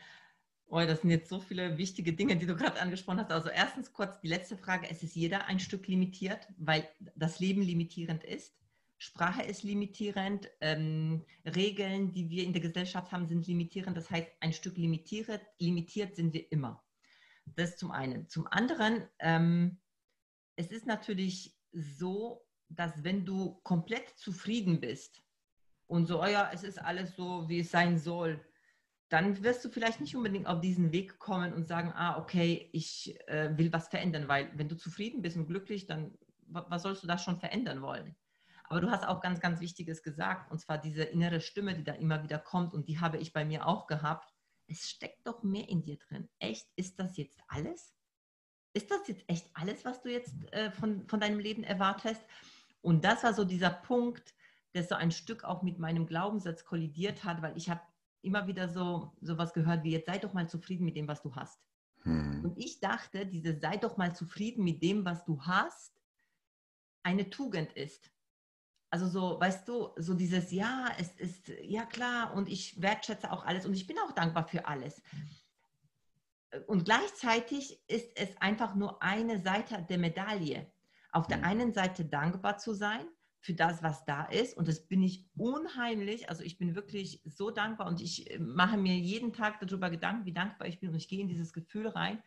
Oh, 0.71 0.77
das 0.77 1.01
sind 1.01 1.09
jetzt 1.09 1.29
so 1.29 1.39
viele 1.39 1.79
wichtige 1.79 2.13
Dinge, 2.13 2.37
die 2.37 2.45
du 2.45 2.55
gerade 2.55 2.79
angesprochen 2.79 3.19
hast. 3.19 3.31
Also 3.31 3.49
erstens 3.49 3.91
kurz 3.91 4.19
die 4.19 4.27
letzte 4.27 4.55
Frage. 4.55 4.87
Es 4.87 5.01
ist 5.01 5.15
jeder 5.15 5.47
ein 5.47 5.59
Stück 5.59 5.87
limitiert, 5.87 6.47
weil 6.57 6.87
das 7.15 7.39
Leben 7.39 7.63
limitierend 7.63 8.23
ist. 8.23 8.53
Sprache 8.99 9.41
ist 9.41 9.63
limitierend. 9.63 10.47
Ähm, 10.61 11.25
Regeln, 11.43 12.11
die 12.11 12.29
wir 12.29 12.43
in 12.43 12.53
der 12.53 12.61
Gesellschaft 12.61 13.11
haben, 13.11 13.25
sind 13.25 13.47
limitierend. 13.47 13.97
Das 13.97 14.11
heißt, 14.11 14.27
ein 14.41 14.53
Stück 14.53 14.77
limitiert, 14.77 15.41
limitiert 15.57 16.15
sind 16.15 16.33
wir 16.33 16.51
immer. 16.51 16.83
Das 17.45 17.75
zum 17.77 17.89
einen. 17.89 18.29
Zum 18.29 18.45
anderen, 18.45 19.07
ähm, 19.17 19.79
es 20.55 20.67
ist 20.67 20.85
natürlich 20.85 21.57
so, 21.71 22.45
dass 22.69 23.03
wenn 23.03 23.25
du 23.25 23.59
komplett 23.63 24.09
zufrieden 24.17 24.79
bist 24.79 25.21
und 25.87 26.05
so, 26.05 26.21
oh 26.21 26.27
ja, 26.27 26.51
es 26.53 26.63
ist 26.63 26.79
alles 26.79 27.15
so, 27.15 27.49
wie 27.49 27.59
es 27.59 27.71
sein 27.71 27.97
soll, 27.97 28.39
dann 29.09 29.43
wirst 29.43 29.65
du 29.65 29.69
vielleicht 29.69 30.01
nicht 30.01 30.15
unbedingt 30.15 30.45
auf 30.45 30.61
diesen 30.61 30.91
Weg 30.91 31.17
kommen 31.17 31.53
und 31.53 31.67
sagen, 31.67 31.91
ah, 31.95 32.17
okay, 32.19 32.69
ich 32.73 33.19
äh, 33.27 33.57
will 33.57 33.73
was 33.73 33.87
verändern, 33.87 34.27
weil 34.27 34.51
wenn 34.55 34.69
du 34.69 34.77
zufrieden 34.77 35.23
bist 35.23 35.35
und 35.35 35.47
glücklich, 35.47 35.87
dann 35.87 36.15
was 36.51 36.81
sollst 36.81 37.03
du 37.03 37.07
da 37.07 37.17
schon 37.17 37.39
verändern 37.39 37.81
wollen? 37.81 38.15
Aber 38.63 38.81
du 38.81 38.91
hast 38.91 39.07
auch 39.07 39.21
ganz, 39.21 39.39
ganz 39.39 39.59
Wichtiges 39.61 40.03
gesagt, 40.03 40.51
und 40.51 40.59
zwar 40.59 40.77
diese 40.77 41.03
innere 41.03 41.41
Stimme, 41.41 41.75
die 41.75 41.83
da 41.83 41.93
immer 41.93 42.23
wieder 42.23 42.37
kommt, 42.37 42.73
und 42.73 42.87
die 42.87 42.99
habe 42.99 43.17
ich 43.17 43.33
bei 43.33 43.43
mir 43.45 43.67
auch 43.67 43.87
gehabt. 43.87 44.31
Es 44.67 44.89
steckt 44.89 45.25
doch 45.25 45.41
mehr 45.41 45.67
in 45.67 45.81
dir 45.81 45.97
drin. 45.97 46.29
Echt, 46.37 46.67
ist 46.75 46.99
das 46.99 47.17
jetzt 47.17 47.39
alles? 47.47 47.95
Ist 48.73 48.91
das 48.91 49.07
jetzt 49.07 49.23
echt 49.27 49.49
alles, 49.53 49.85
was 49.85 50.01
du 50.01 50.11
jetzt 50.11 50.35
äh, 50.53 50.71
von, 50.71 51.07
von 51.07 51.19
deinem 51.19 51.39
Leben 51.39 51.63
erwartest? 51.63 52.23
Und 52.81 53.03
das 53.03 53.23
war 53.23 53.33
so 53.33 53.43
dieser 53.43 53.69
Punkt, 53.69 54.33
der 54.73 54.83
so 54.83 54.95
ein 54.95 55.11
Stück 55.11 55.43
auch 55.43 55.63
mit 55.63 55.79
meinem 55.79 56.05
Glaubenssatz 56.05 56.63
kollidiert 56.63 57.23
hat, 57.23 57.41
weil 57.41 57.57
ich 57.57 57.69
habe 57.69 57.81
immer 58.21 58.47
wieder 58.47 58.69
so 58.69 59.13
was 59.21 59.53
gehört 59.53 59.83
wie 59.83 59.91
jetzt 59.91 60.07
sei 60.07 60.17
doch 60.17 60.33
mal 60.33 60.49
zufrieden 60.49 60.85
mit 60.85 60.95
dem, 60.95 61.07
was 61.07 61.21
du 61.21 61.35
hast. 61.35 61.59
Hm. 62.03 62.43
Und 62.43 62.57
ich 62.57 62.79
dachte, 62.79 63.25
diese 63.25 63.59
sei 63.59 63.77
doch 63.77 63.97
mal 63.97 64.15
zufrieden 64.15 64.63
mit 64.63 64.81
dem, 64.83 65.05
was 65.05 65.25
du 65.25 65.41
hast, 65.41 65.99
eine 67.03 67.29
Tugend 67.29 67.73
ist. 67.73 68.11
Also 68.91 69.07
so, 69.07 69.39
weißt 69.39 69.67
du, 69.67 69.89
so 69.97 70.13
dieses 70.13 70.51
Ja, 70.51 70.87
es 70.97 71.15
ist 71.15 71.49
ja 71.61 71.85
klar 71.85 72.33
und 72.33 72.49
ich 72.49 72.81
wertschätze 72.81 73.31
auch 73.31 73.45
alles 73.45 73.65
und 73.65 73.73
ich 73.73 73.85
bin 73.85 73.97
auch 73.99 74.11
dankbar 74.13 74.47
für 74.47 74.67
alles. 74.67 75.01
Und 76.65 76.85
gleichzeitig 76.85 77.83
ist 77.87 78.09
es 78.15 78.35
einfach 78.37 78.75
nur 78.75 79.01
eine 79.03 79.39
Seite 79.41 79.85
der 79.87 79.99
Medaille. 79.99 80.71
Auf 81.11 81.27
der 81.27 81.37
hm. 81.37 81.43
einen 81.43 81.73
Seite 81.73 82.05
dankbar 82.05 82.57
zu 82.57 82.73
sein 82.73 83.05
für 83.41 83.53
das, 83.53 83.81
was 83.81 84.05
da 84.05 84.25
ist. 84.25 84.57
Und 84.57 84.67
das 84.67 84.87
bin 84.87 85.01
ich 85.01 85.27
unheimlich. 85.35 86.29
Also 86.29 86.43
ich 86.43 86.57
bin 86.57 86.75
wirklich 86.75 87.21
so 87.25 87.51
dankbar 87.51 87.87
und 87.87 88.01
ich 88.01 88.29
äh, 88.31 88.39
mache 88.39 88.77
mir 88.77 88.95
jeden 88.95 89.33
Tag 89.33 89.59
darüber 89.59 89.89
Gedanken, 89.89 90.25
wie 90.25 90.33
dankbar 90.33 90.67
ich 90.67 90.79
bin. 90.79 90.89
Und 90.89 90.95
ich 90.95 91.07
gehe 91.07 91.21
in 91.21 91.29
dieses 91.29 91.53
Gefühl 91.53 91.87
rein. 91.87 92.21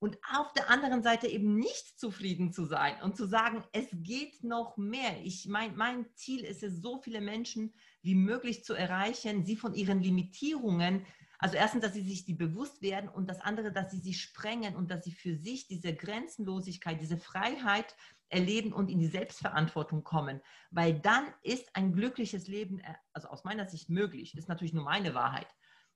Und 0.00 0.16
auf 0.34 0.54
der 0.54 0.70
anderen 0.70 1.02
Seite 1.02 1.26
eben 1.26 1.56
nicht 1.56 2.00
zufrieden 2.00 2.54
zu 2.54 2.64
sein 2.64 2.94
und 3.02 3.18
zu 3.18 3.26
sagen, 3.26 3.62
es 3.72 3.86
geht 3.92 4.42
noch 4.42 4.78
mehr. 4.78 5.22
Ich 5.24 5.46
mein, 5.46 5.76
mein 5.76 6.06
Ziel 6.14 6.42
ist 6.42 6.62
es, 6.62 6.80
so 6.80 6.98
viele 7.02 7.20
Menschen 7.20 7.74
wie 8.00 8.14
möglich 8.14 8.64
zu 8.64 8.72
erreichen, 8.72 9.44
sie 9.44 9.56
von 9.56 9.74
ihren 9.74 10.02
Limitierungen 10.02 11.04
also 11.40 11.56
erstens, 11.56 11.82
dass 11.82 11.94
sie 11.94 12.02
sich 12.02 12.26
die 12.26 12.34
bewusst 12.34 12.82
werden 12.82 13.08
und 13.08 13.28
das 13.28 13.40
andere, 13.40 13.72
dass 13.72 13.90
sie 13.90 13.98
sie 13.98 14.12
sprengen 14.12 14.76
und 14.76 14.90
dass 14.90 15.04
sie 15.04 15.12
für 15.12 15.34
sich 15.36 15.66
diese 15.66 15.94
Grenzenlosigkeit, 15.94 17.00
diese 17.00 17.16
Freiheit 17.16 17.96
erleben 18.28 18.72
und 18.72 18.90
in 18.90 18.98
die 18.98 19.08
Selbstverantwortung 19.08 20.04
kommen. 20.04 20.40
Weil 20.70 21.00
dann 21.00 21.24
ist 21.42 21.74
ein 21.74 21.92
glückliches 21.92 22.46
Leben, 22.46 22.78
äh, 22.80 22.94
also 23.12 23.28
aus 23.28 23.44
meiner 23.44 23.66
Sicht 23.66 23.88
möglich, 23.88 24.36
ist 24.36 24.48
natürlich 24.48 24.74
nur 24.74 24.84
meine 24.84 25.14
Wahrheit. 25.14 25.48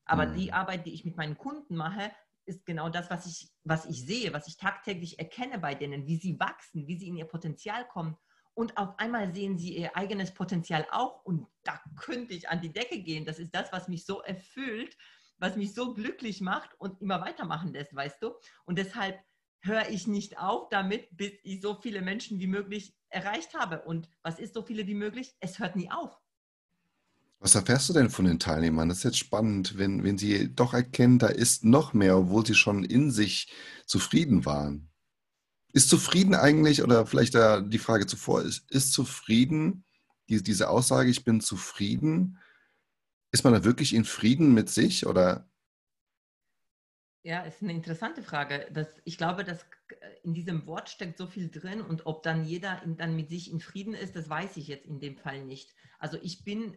Aber 0.07 0.27
mhm. 0.27 0.35
die 0.35 0.53
Arbeit, 0.53 0.87
die 0.87 0.95
ich 0.95 1.05
mit 1.05 1.17
meinen 1.17 1.37
Kunden 1.37 1.77
mache, 1.77 2.11
ist 2.47 2.65
genau 2.65 2.89
das, 2.89 3.11
was 3.11 3.27
ich, 3.27 3.51
was 3.65 3.87
ich 3.87 4.05
sehe, 4.05 4.33
was 4.33 4.49
ich 4.49 4.57
tagtäglich 4.57 5.19
erkenne 5.19 5.59
bei 5.59 5.75
denen, 5.75 6.07
wie 6.07 6.17
sie 6.17 6.39
wachsen, 6.41 6.87
wie 6.87 6.99
sie 6.99 7.09
in 7.09 7.17
ihr 7.17 7.25
Potenzial 7.27 7.87
kommen. 7.87 8.17
Und 8.55 8.77
auf 8.77 8.99
einmal 8.99 9.35
sehen 9.35 9.59
sie 9.59 9.77
ihr 9.77 9.97
eigenes 9.97 10.33
Potenzial 10.33 10.87
auch 10.91 11.25
und 11.25 11.47
da 11.65 11.81
könnte 11.97 12.35
ich 12.35 12.49
an 12.49 12.61
die 12.61 12.73
Decke 12.73 13.03
gehen. 13.03 13.25
Das 13.25 13.39
ist 13.39 13.55
das, 13.55 13.73
was 13.73 13.89
mich 13.89 14.07
so 14.07 14.21
erfüllt, 14.21 14.97
was 15.45 15.57
mich 15.57 15.75
so 15.75 15.93
glücklich 15.93 16.41
macht 16.41 16.71
und 16.79 17.03
immer 17.03 17.21
weitermachen 17.21 17.75
lässt, 17.75 17.95
weißt 17.95 18.23
du? 18.23 18.33
Und 18.65 18.79
deshalb 18.79 19.19
höre 19.61 19.91
ich 19.91 20.07
nicht 20.07 20.39
auf 20.39 20.71
damit, 20.71 21.07
bis 21.11 21.33
ich 21.43 21.61
so 21.61 21.79
viele 21.81 22.01
Menschen 22.01 22.41
wie 22.41 22.47
möglich 22.47 22.97
erreicht 23.11 23.53
habe. 23.53 23.83
Und 23.83 24.09
was 24.23 24.39
ist 24.39 24.55
so 24.55 24.63
viele 24.63 24.87
wie 24.87 24.95
möglich? 24.95 25.35
Es 25.41 25.59
hört 25.59 25.77
nie 25.77 25.91
auf. 25.91 26.19
Was 27.41 27.55
erfährst 27.55 27.91
du 27.91 27.93
denn 27.93 28.09
von 28.09 28.25
den 28.25 28.39
Teilnehmern? 28.39 28.89
Das 28.89 28.99
ist 28.99 29.05
jetzt 29.05 29.19
spannend, 29.19 29.77
wenn, 29.77 30.03
wenn 30.03 30.17
sie 30.17 30.55
doch 30.55 30.73
erkennen, 30.73 31.19
da 31.19 31.27
ist 31.27 31.63
noch 31.63 31.93
mehr, 31.93 32.17
obwohl 32.17 32.47
sie 32.47 32.55
schon 32.55 32.83
in 32.83 33.11
sich 33.11 33.53
zufrieden 33.85 34.47
waren. 34.47 34.89
Ist 35.75 35.91
zufrieden 35.91 36.35
eigentlich, 36.35 36.83
oder 36.83 37.05
vielleicht 37.05 37.35
da 37.35 37.61
die 37.61 37.79
Frage 37.79 38.07
zuvor, 38.07 38.41
ist, 38.41 38.71
ist 38.71 38.95
zufrieden, 38.95 39.85
die, 40.31 40.43
diese 40.43 40.71
Aussage, 40.71 41.11
ich 41.11 41.23
bin 41.23 41.43
zufrieden, 41.43 42.39
ist 43.35 43.43
man 43.43 43.53
da 43.53 43.65
wirklich 43.65 43.93
in 43.95 44.05
Frieden 44.05 44.55
mit 44.55 44.71
sich 44.71 45.07
oder? 45.07 45.51
Ja, 47.25 47.41
ist 47.41 47.63
eine 47.63 47.73
interessante 47.73 48.23
Frage. 48.23 48.69
Das, 48.71 48.87
ich 49.05 49.19
glaube, 49.19 49.43
dass 49.43 49.67
in 50.23 50.35
diesem 50.35 50.67
Wort 50.67 50.89
steckt 50.89 51.19
so 51.19 51.27
viel 51.27 51.51
drin 51.51 51.81
und 51.81 52.07
ob 52.07 52.23
dann 52.23 52.45
jeder 52.45 52.81
in, 52.85 52.97
dann 52.97 53.17
mit 53.17 53.31
sich 53.31 53.51
in 53.51 53.61
Frieden 53.61 53.95
ist, 53.95 54.15
das 54.15 54.29
weiß 54.29 54.57
ich 54.57 54.69
jetzt 54.69 54.87
in 54.87 55.01
dem 55.01 55.17
Fall 55.17 55.45
nicht. 55.45 55.75
Also 55.99 56.17
ich 56.23 56.45
bin 56.45 56.77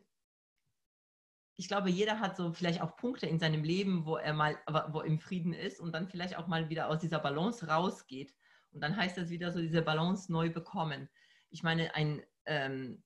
ich 1.60 1.68
glaube, 1.68 1.90
jeder 1.90 2.20
hat 2.20 2.38
so 2.38 2.54
vielleicht 2.54 2.82
auch 2.82 2.96
Punkte 2.98 3.26
in 3.26 3.40
seinem 3.40 3.64
Leben, 3.64 4.06
wo 4.06 4.18
er 4.18 4.34
mal, 4.34 4.58
wo 4.90 5.02
im 5.02 5.20
Frieden 5.20 5.54
ist 5.54 5.80
und 5.80 5.92
dann 5.92 6.08
vielleicht 6.08 6.38
auch 6.38 6.46
mal 6.46 6.70
wieder 6.70 6.88
aus 6.88 7.00
dieser 7.00 7.20
Balance 7.20 7.68
rausgeht. 7.68 8.34
Und 8.72 8.82
dann 8.82 8.96
heißt 8.96 9.18
das 9.18 9.30
wieder 9.30 9.52
so, 9.52 9.60
diese 9.60 9.82
Balance 9.82 10.32
neu 10.32 10.52
bekommen. 10.52 11.10
Ich 11.50 11.64
meine, 11.64 11.96
ein 11.96 12.22
ähm, 12.46 13.04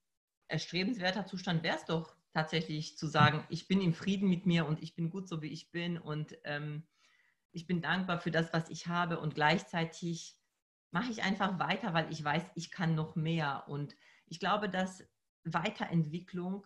erstrebenswerter 0.50 1.26
Zustand 1.26 1.64
wäre 1.64 1.78
es 1.78 1.86
doch 1.86 2.14
tatsächlich 2.34 2.98
zu 2.98 3.08
sagen, 3.08 3.44
ich 3.50 3.68
bin 3.68 3.82
im 3.82 3.94
Frieden 3.94 4.30
mit 4.30 4.46
mir 4.46 4.66
und 4.66 4.82
ich 4.82 4.96
bin 4.96 5.10
gut 5.10 5.28
so, 5.28 5.42
wie 5.42 5.52
ich 5.52 5.72
bin 5.72 5.98
und 5.98 6.38
ähm, 6.44 6.84
ich 7.52 7.68
bin 7.68 7.82
dankbar 7.82 8.20
für 8.20 8.32
das, 8.32 8.54
was 8.54 8.70
ich 8.70 8.88
habe 8.88 9.20
und 9.20 9.36
gleichzeitig 9.36 10.38
mache 10.92 11.12
ich 11.12 11.24
einfach 11.24 11.58
weiter, 11.60 11.94
weil 11.94 12.12
ich 12.12 12.24
weiß, 12.24 12.44
ich 12.56 12.72
kann 12.72 12.96
noch 12.96 13.16
mehr. 13.16 13.64
Und 13.68 13.96
ich 14.26 14.40
glaube, 14.40 14.70
dass 14.70 15.04
Weiterentwicklung 15.44 16.66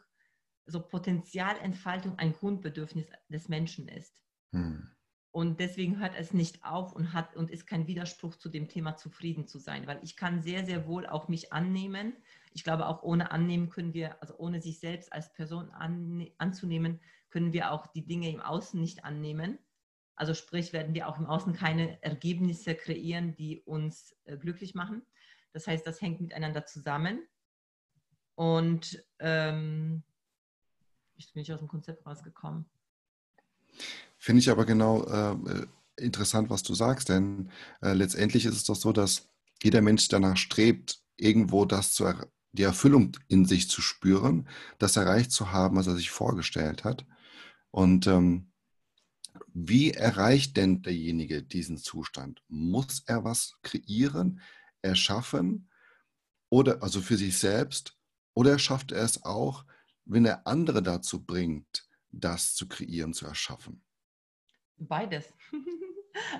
so 0.65 0.81
Potenzialentfaltung 0.81 2.17
ein 2.17 2.33
Grundbedürfnis 2.33 3.05
des 3.29 3.49
Menschen 3.49 3.87
ist. 3.87 4.19
Hm. 4.51 4.89
Und 5.31 5.59
deswegen 5.59 5.99
hört 5.99 6.15
es 6.17 6.33
nicht 6.33 6.63
auf 6.63 6.93
und 6.93 7.13
hat 7.13 7.35
und 7.35 7.51
ist 7.51 7.67
kein 7.67 7.87
Widerspruch 7.87 8.35
zu 8.35 8.49
dem 8.49 8.67
Thema 8.67 8.95
zufrieden 8.95 9.47
zu 9.47 9.59
sein, 9.59 9.85
weil 9.85 9.99
ich 10.01 10.15
kann 10.15 10.41
sehr, 10.41 10.65
sehr 10.65 10.87
wohl 10.87 11.05
auch 11.05 11.27
mich 11.27 11.51
annehmen. 11.53 12.15
Ich 12.55 12.63
glaube, 12.63 12.87
auch 12.87 13.03
ohne 13.03 13.31
Annehmen 13.31 13.69
können 13.69 13.93
wir, 13.93 14.21
also 14.21 14.37
ohne 14.37 14.61
sich 14.61 14.79
selbst 14.79 15.11
als 15.11 15.33
Person 15.33 15.71
an, 15.71 16.25
anzunehmen, 16.37 17.01
können 17.29 17.51
wir 17.51 17.71
auch 17.71 17.85
die 17.87 18.05
Dinge 18.05 18.29
im 18.31 18.39
Außen 18.39 18.79
nicht 18.79 19.03
annehmen. 19.03 19.59
Also 20.15 20.33
sprich, 20.33 20.71
werden 20.71 20.93
wir 20.93 21.09
auch 21.09 21.19
im 21.19 21.25
Außen 21.25 21.51
keine 21.51 22.01
Ergebnisse 22.01 22.73
kreieren, 22.73 23.35
die 23.35 23.61
uns 23.63 24.15
äh, 24.23 24.37
glücklich 24.37 24.73
machen. 24.73 25.05
Das 25.51 25.67
heißt, 25.67 25.85
das 25.85 25.99
hängt 25.99 26.21
miteinander 26.21 26.65
zusammen. 26.65 27.27
Und 28.35 29.03
ähm, 29.19 30.03
ich 31.17 31.33
bin 31.33 31.41
nicht 31.41 31.51
aus 31.51 31.59
dem 31.59 31.67
Konzept 31.67 32.05
rausgekommen. 32.05 32.69
Finde 34.17 34.39
ich 34.39 34.49
aber 34.49 34.65
genau 34.65 35.03
äh, 35.03 35.67
interessant, 35.97 36.49
was 36.49 36.63
du 36.63 36.73
sagst, 36.73 37.09
denn 37.09 37.51
äh, 37.81 37.91
letztendlich 37.91 38.45
ist 38.45 38.55
es 38.55 38.63
doch 38.63 38.77
so, 38.77 38.93
dass 38.93 39.27
jeder 39.61 39.81
Mensch 39.81 40.07
danach 40.07 40.37
strebt, 40.37 41.01
irgendwo 41.17 41.65
das 41.65 41.93
zu 41.93 42.05
die 42.55 42.63
Erfüllung 42.63 43.17
in 43.27 43.45
sich 43.45 43.69
zu 43.69 43.81
spüren, 43.81 44.47
das 44.79 44.95
erreicht 44.95 45.31
zu 45.31 45.51
haben, 45.51 45.77
was 45.77 45.87
er 45.87 45.95
sich 45.95 46.09
vorgestellt 46.09 46.83
hat. 46.83 47.05
Und 47.71 48.07
ähm, 48.07 48.51
wie 49.53 49.91
erreicht 49.91 50.57
denn 50.57 50.81
derjenige 50.81 51.43
diesen 51.43 51.77
Zustand? 51.77 52.41
Muss 52.47 53.03
er 53.05 53.23
was 53.23 53.57
kreieren, 53.61 54.41
erschaffen 54.81 55.69
oder 56.49 56.81
also 56.83 57.01
für 57.01 57.17
sich 57.17 57.37
selbst 57.37 57.97
oder 58.33 58.59
schafft 58.59 58.91
er 58.91 59.03
es 59.03 59.23
auch, 59.23 59.65
wenn 60.05 60.25
er 60.25 60.45
andere 60.47 60.83
dazu 60.83 61.25
bringt, 61.25 61.87
das 62.11 62.53
zu 62.53 62.67
kreieren, 62.67 63.13
zu 63.13 63.25
erschaffen? 63.25 63.83
Beides. 64.77 65.33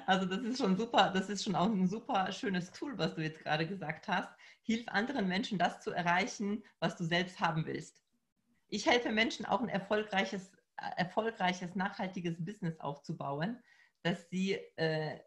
Also 0.06 0.26
das 0.26 0.42
ist 0.42 0.60
schon 0.60 0.78
super, 0.78 1.12
das 1.14 1.30
ist 1.30 1.44
schon 1.44 1.56
auch 1.56 1.66
ein 1.66 1.88
super 1.88 2.32
schönes 2.32 2.72
Tool, 2.72 2.98
was 2.98 3.16
du 3.16 3.22
jetzt 3.22 3.40
gerade 3.40 3.68
gesagt 3.68 4.08
hast. 4.08 4.30
Hilf 4.64 4.88
anderen 4.88 5.28
Menschen, 5.28 5.58
das 5.58 5.82
zu 5.82 5.92
erreichen, 5.92 6.64
was 6.80 6.96
du 6.96 7.04
selbst 7.04 7.40
haben 7.40 7.66
willst. 7.66 8.04
Ich 8.68 8.86
helfe 8.86 9.12
Menschen 9.12 9.46
auch 9.46 9.62
ein 9.62 9.70
erfolgreiches, 9.70 10.52
äh, 10.78 10.90
erfolgreiches, 10.98 11.76
nachhaltiges 11.76 12.44
Business 12.44 12.80
aufzubauen, 12.80 13.62
dass 14.04 14.30
sie 14.30 14.54
äh, 14.76 15.20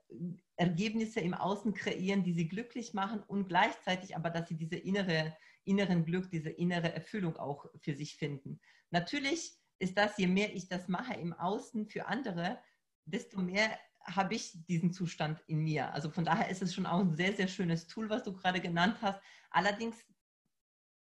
Ergebnisse 0.56 1.20
im 1.20 1.34
Außen 1.34 1.74
kreieren, 1.74 2.22
die 2.22 2.32
sie 2.32 2.48
glücklich 2.48 2.94
machen 2.94 3.22
und 3.26 3.48
gleichzeitig 3.48 4.16
aber, 4.16 4.30
dass 4.30 4.48
sie 4.48 4.56
diese 4.56 4.76
innere 4.76 5.36
inneren 5.68 6.04
Glück, 6.04 6.30
diese 6.30 6.50
innere 6.50 6.92
Erfüllung 6.92 7.36
auch 7.36 7.66
für 7.78 7.94
sich 7.94 8.16
finden. 8.16 8.58
Natürlich 8.90 9.52
ist 9.78 9.96
das, 9.96 10.16
je 10.16 10.26
mehr 10.26 10.54
ich 10.54 10.68
das 10.68 10.88
mache 10.88 11.14
im 11.14 11.32
Außen 11.34 11.86
für 11.86 12.06
andere, 12.06 12.58
desto 13.04 13.40
mehr 13.40 13.78
habe 14.14 14.34
ich 14.34 14.52
diesen 14.66 14.92
Zustand 14.92 15.42
in 15.46 15.58
mir. 15.58 15.92
Also 15.92 16.10
von 16.10 16.24
daher 16.24 16.48
ist 16.48 16.62
es 16.62 16.74
schon 16.74 16.86
auch 16.86 17.00
ein 17.00 17.14
sehr, 17.14 17.32
sehr 17.34 17.48
schönes 17.48 17.86
Tool, 17.86 18.08
was 18.10 18.22
du 18.22 18.32
gerade 18.32 18.60
genannt 18.60 18.98
hast. 19.00 19.20
Allerdings 19.50 19.96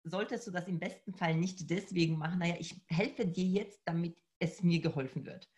solltest 0.04 0.48
du 0.48 0.52
das 0.52 0.68
im 0.68 0.80
besten 0.80 1.14
Fall 1.14 1.36
nicht 1.36 1.70
deswegen 1.70 2.18
machen, 2.18 2.40
naja, 2.40 2.56
ich 2.60 2.82
helfe 2.88 3.26
dir 3.26 3.46
jetzt, 3.46 3.82
damit 3.86 4.18
es 4.40 4.62
mir 4.62 4.82
geholfen 4.82 5.26
wird. 5.26 5.50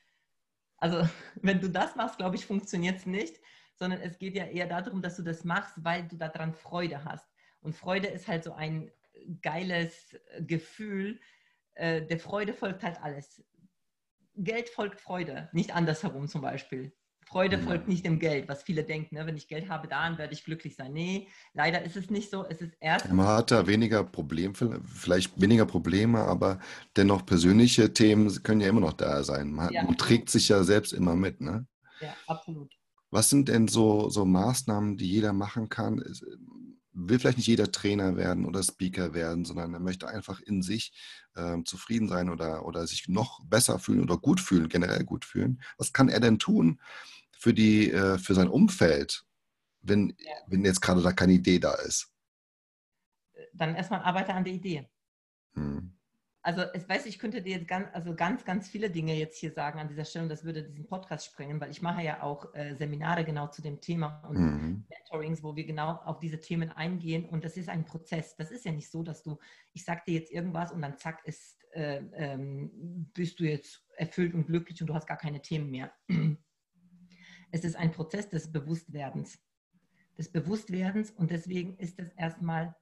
Also 0.78 1.08
wenn 1.42 1.60
du 1.60 1.70
das 1.70 1.96
machst, 1.96 2.18
glaube 2.18 2.36
ich, 2.36 2.46
funktioniert 2.46 3.00
es 3.00 3.06
nicht, 3.06 3.40
sondern 3.76 4.00
es 4.02 4.18
geht 4.18 4.36
ja 4.36 4.46
eher 4.46 4.68
darum, 4.68 5.02
dass 5.02 5.18
du 5.18 5.24
das 5.24 5.44
machst, 5.44 5.74
weil 5.84 6.08
du 6.08 6.16
daran 6.16 6.54
Freude 6.54 7.04
hast. 7.04 7.28
Und 7.60 7.76
Freude 7.76 8.08
ist 8.08 8.28
halt 8.28 8.44
so 8.44 8.54
ein 8.54 8.92
geiles 9.42 10.16
Gefühl. 10.40 11.20
Äh, 11.74 12.04
der 12.04 12.20
Freude 12.20 12.54
folgt 12.54 12.84
halt 12.84 13.02
alles. 13.02 13.44
Geld 14.36 14.70
folgt 14.70 15.02
Freude, 15.02 15.50
nicht 15.54 15.74
andersherum 15.74 16.28
zum 16.28 16.42
Beispiel. 16.42 16.96
Freude 17.26 17.58
folgt 17.58 17.88
nicht 17.88 18.06
dem 18.06 18.20
Geld, 18.20 18.48
was 18.48 18.64
viele 18.64 18.84
denken. 18.84 19.16
Ne? 19.16 19.26
Wenn 19.26 19.36
ich 19.36 19.48
Geld 19.48 19.68
habe, 19.70 19.88
dann 19.88 20.18
werde 20.18 20.34
ich 20.34 20.44
glücklich 20.44 20.76
sein. 20.76 20.94
Nee, 20.94 21.28
leider 21.54 21.84
ist 21.84 21.98
es 21.98 22.10
nicht 22.10 22.30
so. 22.30 22.46
Es 22.46 22.62
ist 22.62 22.74
erst. 22.80 23.12
Man 23.12 23.28
hat 23.28 23.52
da 23.52 23.68
weniger 23.68 24.04
Probleme, 24.04 24.54
vielleicht 24.54 25.40
weniger 25.40 25.66
Probleme, 25.66 26.20
aber 26.20 26.60
dennoch 26.96 27.26
persönliche 27.26 27.94
Themen 27.94 28.32
können 28.44 28.62
ja 28.62 28.70
immer 28.70 28.82
noch 28.82 28.94
da 28.94 29.24
sein. 29.24 29.52
Man, 29.52 29.74
ja. 29.74 29.84
man 29.84 29.98
trägt 29.98 30.30
sich 30.30 30.50
ja 30.50 30.64
selbst 30.64 30.94
immer 30.94 31.16
mit. 31.16 31.42
Ne? 31.42 31.66
Ja, 32.00 32.14
absolut. 32.28 32.72
Was 33.10 33.30
sind 33.30 33.50
denn 33.50 33.68
so, 33.68 34.10
so 34.10 34.26
Maßnahmen, 34.26 34.98
die 34.98 35.10
jeder 35.10 35.34
machen 35.34 35.70
kann? 35.70 36.04
will 36.96 37.20
vielleicht 37.20 37.38
nicht 37.38 37.48
jeder 37.48 37.72
Trainer 37.72 38.16
werden 38.16 38.46
oder 38.46 38.64
Speaker 38.64 39.14
werden, 39.14 39.44
sondern 39.46 39.74
er 39.74 39.80
möchte 39.80 40.08
einfach 40.08 40.40
in 40.40 40.62
sich 40.62 40.94
äh, 41.36 41.62
zufrieden 41.66 42.08
sein 42.08 42.30
oder, 42.30 42.66
oder 42.66 42.88
sich 42.88 43.10
noch 43.10 43.44
besser 43.46 43.80
fühlen 43.80 44.02
oder 44.02 44.18
gut 44.18 44.40
fühlen, 44.40 44.70
generell 44.70 45.04
gut 45.04 45.26
fühlen. 45.26 45.62
Was 45.78 45.92
kann 45.92 46.08
er 46.08 46.22
denn 46.22 46.40
tun 46.40 46.80
für, 47.38 47.54
die, 47.54 47.92
äh, 47.92 48.18
für 48.18 48.34
sein 48.34 48.48
Umfeld, 48.48 49.26
wenn, 49.82 50.16
ja. 50.20 50.32
wenn 50.48 50.66
jetzt 50.66 50.82
gerade 50.82 51.02
da 51.02 51.12
keine 51.12 51.34
Idee 51.34 51.60
da 51.60 51.74
ist? 51.76 52.12
Dann 53.54 53.76
erstmal 53.76 54.02
arbeite 54.02 54.34
an 54.34 54.44
der 54.44 54.54
Idee. 54.54 54.90
Hm. 55.54 55.96
Also 56.46 56.62
ich 56.76 56.88
weiß, 56.88 57.08
ich 57.08 57.18
könnte 57.18 57.42
dir 57.42 57.58
jetzt 57.58 57.68
ganz, 57.68 57.88
also 57.92 58.14
ganz, 58.14 58.46
ganz 58.46 58.68
viele 58.68 58.92
Dinge 58.92 59.16
jetzt 59.16 59.40
hier 59.40 59.52
sagen 59.52 59.80
an 59.80 59.88
dieser 59.88 60.06
Stelle 60.06 60.26
und 60.26 60.30
das 60.30 60.44
würde 60.44 60.62
diesen 60.62 60.86
Podcast 60.86 61.26
sprengen, 61.26 61.60
weil 61.60 61.72
ich 61.72 61.82
mache 61.82 62.04
ja 62.04 62.22
auch 62.22 62.54
äh, 62.54 62.76
Seminare 62.76 63.26
genau 63.26 63.48
zu 63.48 63.64
dem 63.64 63.82
Thema 63.82 64.24
und 64.30 64.38
mhm. 64.38 64.86
Mentorings, 64.88 65.42
wo 65.42 65.56
wir 65.56 65.66
genau 65.66 65.94
auf 66.06 66.20
diese 66.20 66.40
Themen 66.40 66.70
eingehen 66.70 67.28
und 67.28 67.44
das 67.44 67.58
ist 67.58 67.68
ein 67.68 67.84
Prozess. 67.84 68.36
Das 68.36 68.52
ist 68.52 68.64
ja 68.64 68.72
nicht 68.72 68.92
so, 68.92 69.02
dass 69.02 69.24
du, 69.24 69.40
ich 69.74 69.84
sag 69.84 70.06
dir 70.06 70.20
jetzt 70.20 70.32
irgendwas 70.32 70.72
und 70.72 70.84
dann 70.84 71.00
zack, 71.00 71.26
ist, 71.26 71.58
äh, 71.72 72.04
ähm, 72.14 73.10
bist 73.16 73.40
du 73.40 73.46
jetzt 73.46 73.84
erfüllt 73.98 74.36
und 74.36 74.46
glücklich 74.46 74.80
und 74.82 74.88
du 74.88 74.94
hast 74.94 75.08
gar 75.08 75.18
keine 75.18 75.42
Themen 75.42 75.72
mehr. 75.72 75.92
Es 77.52 77.64
ist 77.64 77.76
ein 77.76 77.92
Prozess 77.92 78.30
des 78.30 78.52
Bewusstwerdens. 78.52 79.40
Des 80.18 80.32
Bewusstwerdens 80.32 81.12
und 81.12 81.30
deswegen 81.32 81.78
ist 81.78 82.00
es 82.00 82.12
erstmal 82.14 82.76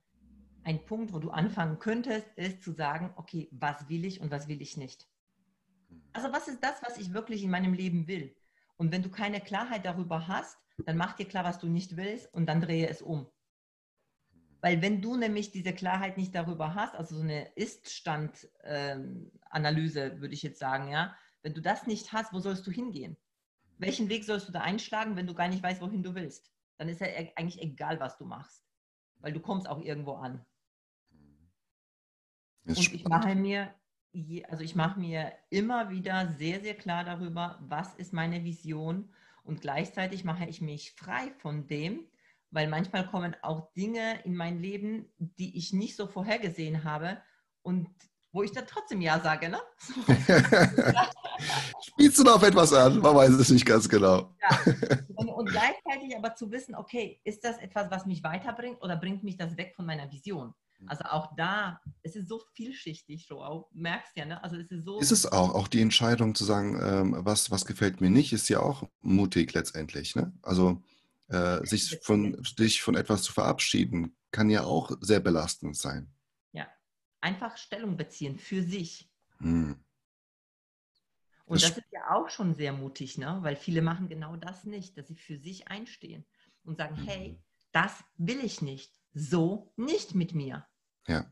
ein 0.64 0.86
Punkt, 0.86 1.14
wo 1.14 1.20
du 1.20 1.30
anfangen 1.30 1.78
könntest, 1.80 2.28
ist 2.36 2.64
zu 2.64 2.72
sagen, 2.72 3.14
okay, 3.16 3.50
was 3.52 3.90
will 3.90 4.06
ich 4.06 4.22
und 4.22 4.32
was 4.32 4.48
will 4.48 4.62
ich 4.62 4.78
nicht. 4.78 5.08
Also 6.14 6.32
was 6.32 6.48
ist 6.48 6.64
das, 6.64 6.82
was 6.82 6.98
ich 6.98 7.14
wirklich 7.14 7.44
in 7.44 7.52
meinem 7.52 7.74
Leben 7.74 8.08
will? 8.08 8.36
Und 8.78 8.92
wenn 8.92 9.04
du 9.04 9.10
keine 9.10 9.42
Klarheit 9.42 9.86
darüber 9.86 10.28
hast, 10.28 10.58
dann 10.86 10.98
mach 10.98 11.14
dir 11.14 11.28
klar, 11.28 11.44
was 11.44 11.60
du 11.60 11.68
nicht 11.68 11.98
willst 11.98 12.34
und 12.34 12.48
dann 12.48 12.62
drehe 12.62 12.88
es 12.88 13.02
um. 13.02 13.28
Weil 14.62 14.82
wenn 14.82 15.02
du 15.02 15.18
nämlich 15.18 15.52
diese 15.52 15.74
Klarheit 15.74 16.18
nicht 16.18 16.34
darüber 16.34 16.74
hast, 16.74 16.96
also 16.96 17.18
so 17.18 17.22
eine 17.22 17.52
Ist-Stand-Analyse, 17.56 20.22
würde 20.22 20.34
ich 20.34 20.44
jetzt 20.44 20.60
sagen, 20.60 20.90
ja, 20.90 21.14
Wenn 21.44 21.54
du 21.54 21.62
das 21.62 21.86
nicht 21.86 22.14
hast, 22.14 22.34
wo 22.34 22.40
sollst 22.40 22.66
du 22.66 22.72
hingehen? 22.72 23.18
Welchen 23.78 24.10
Weg 24.10 24.24
sollst 24.24 24.48
du 24.48 24.52
da 24.52 24.62
einschlagen, 24.62 25.16
wenn 25.16 25.28
du 25.28 25.34
gar 25.34 25.48
nicht 25.48 25.64
weißt, 25.64 25.82
wohin 25.82 26.04
du 26.04 26.16
willst? 26.16 26.52
Dann 26.78 26.90
ist 26.90 27.02
ja 27.02 27.08
e-, 27.08 27.34
eigentlich 27.36 27.62
egal, 27.62 28.00
was 28.00 28.18
du 28.18 28.26
machst, 28.26 28.66
weil 29.20 29.34
du 29.34 29.40
kommst 29.40 29.68
auch 29.68 29.82
irgendwo 29.82 30.14
an. 30.14 30.46
Und 32.66 32.78
ich 32.78 33.04
mache 33.06 33.36
mir, 33.36 33.74
also 34.48 34.64
ich 34.64 34.76
mache 34.76 35.00
mir 35.00 35.34
immer 35.50 35.90
wieder 35.90 36.32
sehr, 36.34 36.62
sehr 36.62 36.76
klar 36.76 37.04
darüber, 37.04 37.60
was 37.62 37.94
ist 37.96 38.14
meine 38.14 38.44
Vision 38.44 39.14
und 39.44 39.62
gleichzeitig 39.62 40.24
mache 40.24 40.46
ich 40.46 40.62
mich 40.62 40.94
frei 40.94 41.32
von 41.40 41.68
dem, 41.68 42.08
weil 42.52 42.68
manchmal 42.68 43.08
kommen 43.08 43.36
auch 43.42 43.74
Dinge 43.74 44.22
in 44.24 44.36
mein 44.36 44.60
Leben, 44.60 45.12
die 45.18 45.58
ich 45.58 45.74
nicht 45.74 45.96
so 45.96 46.08
vorhergesehen 46.08 46.84
habe 46.84 47.22
und 47.62 47.90
wo 48.34 48.44
ich 48.44 48.52
dann 48.52 48.66
trotzdem 48.68 49.00
Ja 49.00 49.20
sage, 49.22 49.48
ne? 49.48 49.60
Spielst 51.82 52.20
du 52.20 52.24
da 52.24 52.34
auf 52.34 52.44
etwas 52.44 52.74
an? 52.74 53.00
Man 53.00 53.16
weiß 53.16 53.30
es 53.30 53.50
nicht 53.52 53.66
ganz 53.66 53.88
genau. 53.88 54.36
Ja. 54.42 54.74
Und, 55.16 55.30
und, 55.30 55.50
gleichzeitig 55.50 56.18
aber 56.18 56.36
zu 56.36 56.52
wissen, 56.52 56.76
okay, 56.76 57.22
ist 57.24 57.44
das 57.44 57.60
etwas, 57.60 57.92
was 57.92 58.06
mich 58.06 58.24
weiterbringt 58.24 58.82
oder 58.82 58.98
bringt 58.98 59.24
mich 59.24 59.38
das 59.38 59.56
weg 59.56 59.74
von 59.76 59.86
meiner 59.86 60.12
Vision? 60.12 60.54
Also 60.88 61.06
auch 61.06 61.34
da, 61.38 61.80
es 62.02 62.16
ist 62.16 62.28
so 62.28 62.42
vielschichtig, 62.56 63.28
Joao, 63.30 63.70
merkst 63.72 64.18
ja, 64.18 64.26
ne? 64.26 64.44
Also 64.44 64.58
es 64.58 64.70
ist 64.70 64.84
so. 64.84 65.00
Ist 65.00 65.12
es 65.12 65.32
auch, 65.32 65.56
auch 65.56 65.70
die 65.70 65.82
Entscheidung 65.82 66.36
zu 66.36 66.44
sagen, 66.44 66.78
ähm, 66.84 67.16
was, 67.20 67.52
was 67.52 67.66
gefällt 67.66 68.02
mir 68.02 68.10
nicht, 68.10 68.34
ist 68.34 68.50
ja 68.50 68.60
auch 68.60 68.84
mutig 69.02 69.54
letztendlich, 69.54 70.16
ne? 70.16 70.34
Also 70.42 70.82
äh, 71.28 71.66
sich, 71.66 72.00
von, 72.02 72.44
sich 72.58 72.82
von 72.82 72.96
etwas 72.96 73.24
zu 73.24 73.32
verabschieden, 73.32 74.18
kann 74.32 74.50
ja 74.50 74.64
auch 74.64 74.92
sehr 75.00 75.22
belastend 75.22 75.78
sein. 75.78 76.13
Einfach 77.24 77.56
Stellung 77.56 77.96
beziehen 77.96 78.38
für 78.38 78.62
sich. 78.62 79.10
Hm. 79.38 79.82
Und 81.46 81.62
das, 81.62 81.70
das 81.70 81.78
ist 81.78 81.92
ja 81.92 82.12
auch 82.12 82.30
schon 82.30 82.54
sehr 82.54 82.74
mutig, 82.74 83.18
ne? 83.18 83.38
weil 83.42 83.56
viele 83.56 83.82
machen 83.82 84.10
genau 84.10 84.36
das 84.36 84.66
nicht, 84.66 84.98
dass 84.98 85.08
sie 85.08 85.16
für 85.16 85.38
sich 85.38 85.70
einstehen 85.70 86.26
und 86.66 86.78
sagen, 86.78 86.98
hm. 86.98 87.08
hey, 87.08 87.40
das 87.72 88.04
will 88.18 88.44
ich 88.44 88.62
nicht, 88.62 88.92
so 89.14 89.72
nicht 89.78 90.16
mit 90.16 90.34
mir. 90.34 90.68
Ja. 91.08 91.32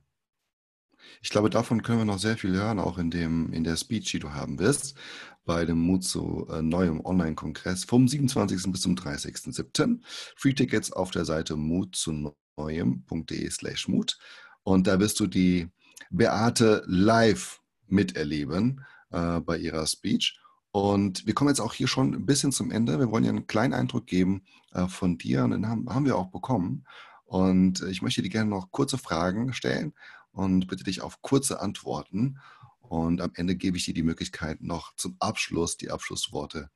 Ich 1.21 1.29
glaube, 1.29 1.49
davon 1.49 1.81
können 1.81 1.97
wir 1.97 2.05
noch 2.05 2.19
sehr 2.19 2.37
viel 2.37 2.55
hören, 2.55 2.79
auch 2.79 2.97
in, 2.97 3.11
dem, 3.11 3.51
in 3.51 3.65
der 3.65 3.75
Speech, 3.75 4.11
die 4.11 4.19
du 4.19 4.31
haben 4.31 4.59
wirst, 4.59 4.95
bei 5.43 5.65
dem 5.65 5.79
Mut 5.79 6.05
zu 6.05 6.47
äh, 6.49 6.61
neuem 6.61 7.03
Online-Kongress 7.03 7.83
vom 7.83 8.07
27. 8.07 8.71
bis 8.71 8.81
zum 8.81 8.95
30.07. 8.95 9.99
Free 10.37 10.53
Tickets 10.53 10.93
auf 10.93 11.11
der 11.11 11.25
Seite 11.25 11.57
mutzuNeuem.de 11.57 13.49
slash 13.49 13.89
Mut. 13.89 14.17
Und 14.63 14.87
da 14.87 14.99
wirst 14.99 15.19
du 15.19 15.27
die 15.27 15.69
Beate 16.09 16.83
live 16.87 17.61
miterleben 17.87 18.85
äh, 19.11 19.39
bei 19.39 19.57
ihrer 19.57 19.85
Speech. 19.85 20.39
Und 20.71 21.25
wir 21.27 21.33
kommen 21.33 21.49
jetzt 21.49 21.59
auch 21.59 21.73
hier 21.73 21.87
schon 21.87 22.13
ein 22.13 22.25
bisschen 22.25 22.51
zum 22.51 22.71
Ende. 22.71 22.97
Wir 22.97 23.11
wollen 23.11 23.25
ja 23.25 23.29
einen 23.29 23.47
kleinen 23.47 23.73
Eindruck 23.73 24.07
geben 24.07 24.43
äh, 24.73 24.87
von 24.87 25.17
dir 25.17 25.43
und 25.43 25.51
den 25.51 25.67
haben, 25.67 25.93
haben 25.93 26.05
wir 26.05 26.17
auch 26.17 26.31
bekommen. 26.31 26.85
Und 27.25 27.81
ich 27.83 28.01
möchte 28.01 28.21
dir 28.21 28.29
gerne 28.29 28.49
noch 28.49 28.71
kurze 28.71 28.97
Fragen 28.97 29.53
stellen 29.53 29.93
und 30.31 30.67
bitte 30.67 30.83
dich 30.83 31.01
auf 31.01 31.21
kurze 31.21 31.61
Antworten. 31.61 32.39
Und 32.79 33.21
am 33.21 33.31
Ende 33.35 33.55
gebe 33.55 33.77
ich 33.77 33.85
dir 33.85 33.93
die 33.93 34.03
Möglichkeit, 34.03 34.61
noch 34.61 34.95
zum 34.95 35.15
Abschluss 35.19 35.77
die 35.77 35.91
Abschlussworte 35.91 36.69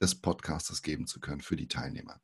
des 0.00 0.20
Podcastes 0.20 0.82
geben 0.82 1.06
zu 1.06 1.20
können 1.20 1.40
für 1.40 1.56
die 1.56 1.68
Teilnehmer. 1.68 2.20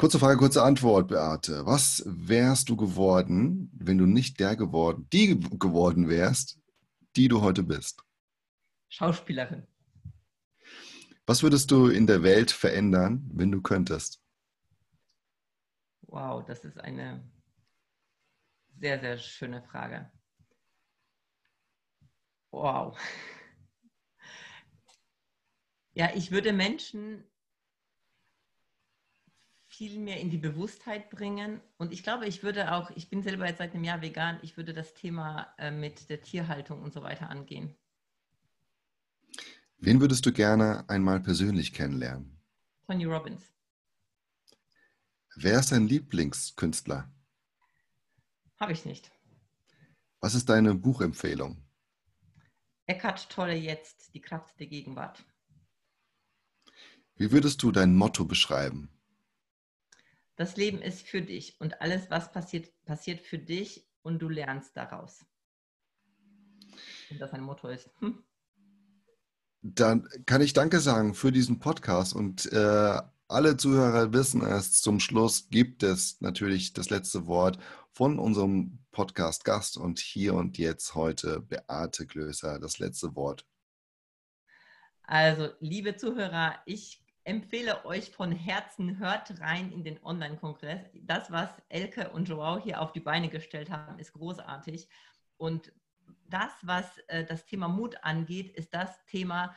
Kurze 0.00 0.18
Frage, 0.18 0.38
kurze 0.38 0.62
Antwort, 0.62 1.08
Beate. 1.08 1.66
Was 1.66 2.02
wärst 2.06 2.70
du 2.70 2.76
geworden, 2.78 3.70
wenn 3.74 3.98
du 3.98 4.06
nicht 4.06 4.40
der 4.40 4.56
geworden, 4.56 5.06
die 5.12 5.38
geworden 5.58 6.08
wärst, 6.08 6.58
die 7.16 7.28
du 7.28 7.42
heute 7.42 7.62
bist? 7.62 8.02
Schauspielerin. 8.88 9.66
Was 11.26 11.42
würdest 11.42 11.70
du 11.70 11.88
in 11.88 12.06
der 12.06 12.22
Welt 12.22 12.50
verändern, 12.50 13.28
wenn 13.34 13.52
du 13.52 13.60
könntest? 13.60 14.22
Wow, 16.00 16.46
das 16.46 16.64
ist 16.64 16.80
eine 16.80 17.22
sehr, 18.78 19.00
sehr 19.00 19.18
schöne 19.18 19.62
Frage. 19.62 20.10
Wow. 22.50 22.98
Ja, 25.92 26.08
ich 26.14 26.30
würde 26.30 26.52
Menschen 26.52 27.29
viel 29.80 29.98
mehr 29.98 30.20
in 30.20 30.28
die 30.28 30.36
Bewusstheit 30.36 31.08
bringen. 31.08 31.58
Und 31.78 31.90
ich 31.90 32.02
glaube, 32.02 32.26
ich 32.26 32.42
würde 32.42 32.74
auch, 32.74 32.90
ich 32.96 33.08
bin 33.08 33.22
selber 33.22 33.46
jetzt 33.46 33.56
seit 33.56 33.72
einem 33.72 33.82
Jahr 33.82 34.02
vegan, 34.02 34.38
ich 34.42 34.58
würde 34.58 34.74
das 34.74 34.92
Thema 34.92 35.54
äh, 35.56 35.70
mit 35.70 36.10
der 36.10 36.20
Tierhaltung 36.20 36.82
und 36.82 36.92
so 36.92 37.02
weiter 37.02 37.30
angehen. 37.30 37.74
Wen 39.78 40.02
würdest 40.02 40.26
du 40.26 40.34
gerne 40.34 40.86
einmal 40.90 41.20
persönlich 41.20 41.72
kennenlernen? 41.72 42.38
Tony 42.86 43.06
Robbins. 43.06 43.40
Wer 45.34 45.60
ist 45.60 45.72
dein 45.72 45.88
Lieblingskünstler? 45.88 47.10
Habe 48.58 48.72
ich 48.72 48.84
nicht. 48.84 49.10
Was 50.20 50.34
ist 50.34 50.50
deine 50.50 50.74
Buchempfehlung? 50.74 51.56
Eckhart 52.84 53.30
Tolle 53.30 53.54
jetzt, 53.54 54.12
die 54.12 54.20
Kraft 54.20 54.60
der 54.60 54.66
Gegenwart. 54.66 55.24
Wie 57.16 57.32
würdest 57.32 57.62
du 57.62 57.72
dein 57.72 57.96
Motto 57.96 58.26
beschreiben? 58.26 58.90
Das 60.40 60.56
Leben 60.56 60.80
ist 60.80 61.06
für 61.06 61.20
dich 61.20 61.60
und 61.60 61.82
alles, 61.82 62.08
was 62.08 62.32
passiert, 62.32 62.72
passiert 62.86 63.20
für 63.20 63.38
dich 63.38 63.86
und 64.00 64.20
du 64.20 64.30
lernst 64.30 64.74
daraus. 64.74 65.22
Und 67.10 67.20
das 67.20 67.34
ein 67.34 67.42
Motto 67.42 67.68
ist. 67.68 67.90
Hm? 67.98 68.24
Dann 69.60 70.08
kann 70.24 70.40
ich 70.40 70.54
Danke 70.54 70.80
sagen 70.80 71.12
für 71.12 71.30
diesen 71.30 71.58
Podcast 71.58 72.14
und 72.14 72.50
äh, 72.54 73.02
alle 73.28 73.58
Zuhörer 73.58 74.14
wissen 74.14 74.40
es, 74.40 74.80
zum 74.80 74.98
Schluss 74.98 75.50
gibt 75.50 75.82
es 75.82 76.22
natürlich 76.22 76.72
das 76.72 76.88
letzte 76.88 77.26
Wort 77.26 77.58
von 77.90 78.18
unserem 78.18 78.78
Podcast-Gast 78.92 79.76
und 79.76 79.98
hier 79.98 80.32
und 80.32 80.56
jetzt 80.56 80.94
heute 80.94 81.40
Beate 81.40 82.06
Klöser, 82.06 82.58
das 82.58 82.78
letzte 82.78 83.14
Wort. 83.14 83.46
Also, 85.02 85.50
liebe 85.60 85.96
Zuhörer, 85.96 86.62
ich 86.64 87.04
empfehle 87.24 87.84
euch 87.84 88.10
von 88.10 88.32
Herzen, 88.32 88.98
hört 88.98 89.40
rein 89.40 89.72
in 89.72 89.84
den 89.84 90.02
Online-Kongress. 90.02 90.80
Das, 91.02 91.30
was 91.30 91.50
Elke 91.68 92.10
und 92.10 92.28
Joao 92.28 92.58
hier 92.58 92.80
auf 92.80 92.92
die 92.92 93.00
Beine 93.00 93.28
gestellt 93.28 93.70
haben, 93.70 93.98
ist 93.98 94.12
großartig. 94.12 94.88
Und 95.36 95.72
das, 96.28 96.50
was 96.62 96.86
äh, 97.08 97.24
das 97.24 97.46
Thema 97.46 97.68
Mut 97.68 97.96
angeht, 98.02 98.50
ist 98.56 98.74
das 98.74 99.04
Thema, 99.06 99.54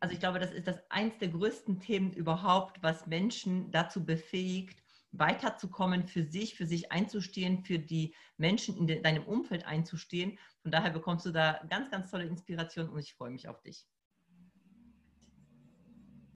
also 0.00 0.14
ich 0.14 0.20
glaube, 0.20 0.38
das 0.38 0.52
ist 0.52 0.66
das 0.66 0.78
eins 0.90 1.18
der 1.18 1.28
größten 1.28 1.80
Themen 1.80 2.12
überhaupt, 2.12 2.82
was 2.82 3.06
Menschen 3.06 3.70
dazu 3.70 4.04
befähigt, 4.04 4.82
weiterzukommen, 5.12 6.06
für 6.06 6.22
sich, 6.22 6.54
für 6.54 6.66
sich 6.66 6.92
einzustehen, 6.92 7.64
für 7.64 7.78
die 7.78 8.14
Menschen 8.36 8.76
in 8.76 8.86
de, 8.86 9.02
deinem 9.02 9.24
Umfeld 9.24 9.66
einzustehen. 9.66 10.38
Von 10.62 10.70
daher 10.70 10.90
bekommst 10.90 11.26
du 11.26 11.32
da 11.32 11.60
ganz, 11.68 11.90
ganz 11.90 12.10
tolle 12.10 12.24
Inspiration 12.24 12.88
und 12.88 13.00
ich 13.00 13.14
freue 13.14 13.30
mich 13.30 13.48
auf 13.48 13.60
dich. 13.62 13.86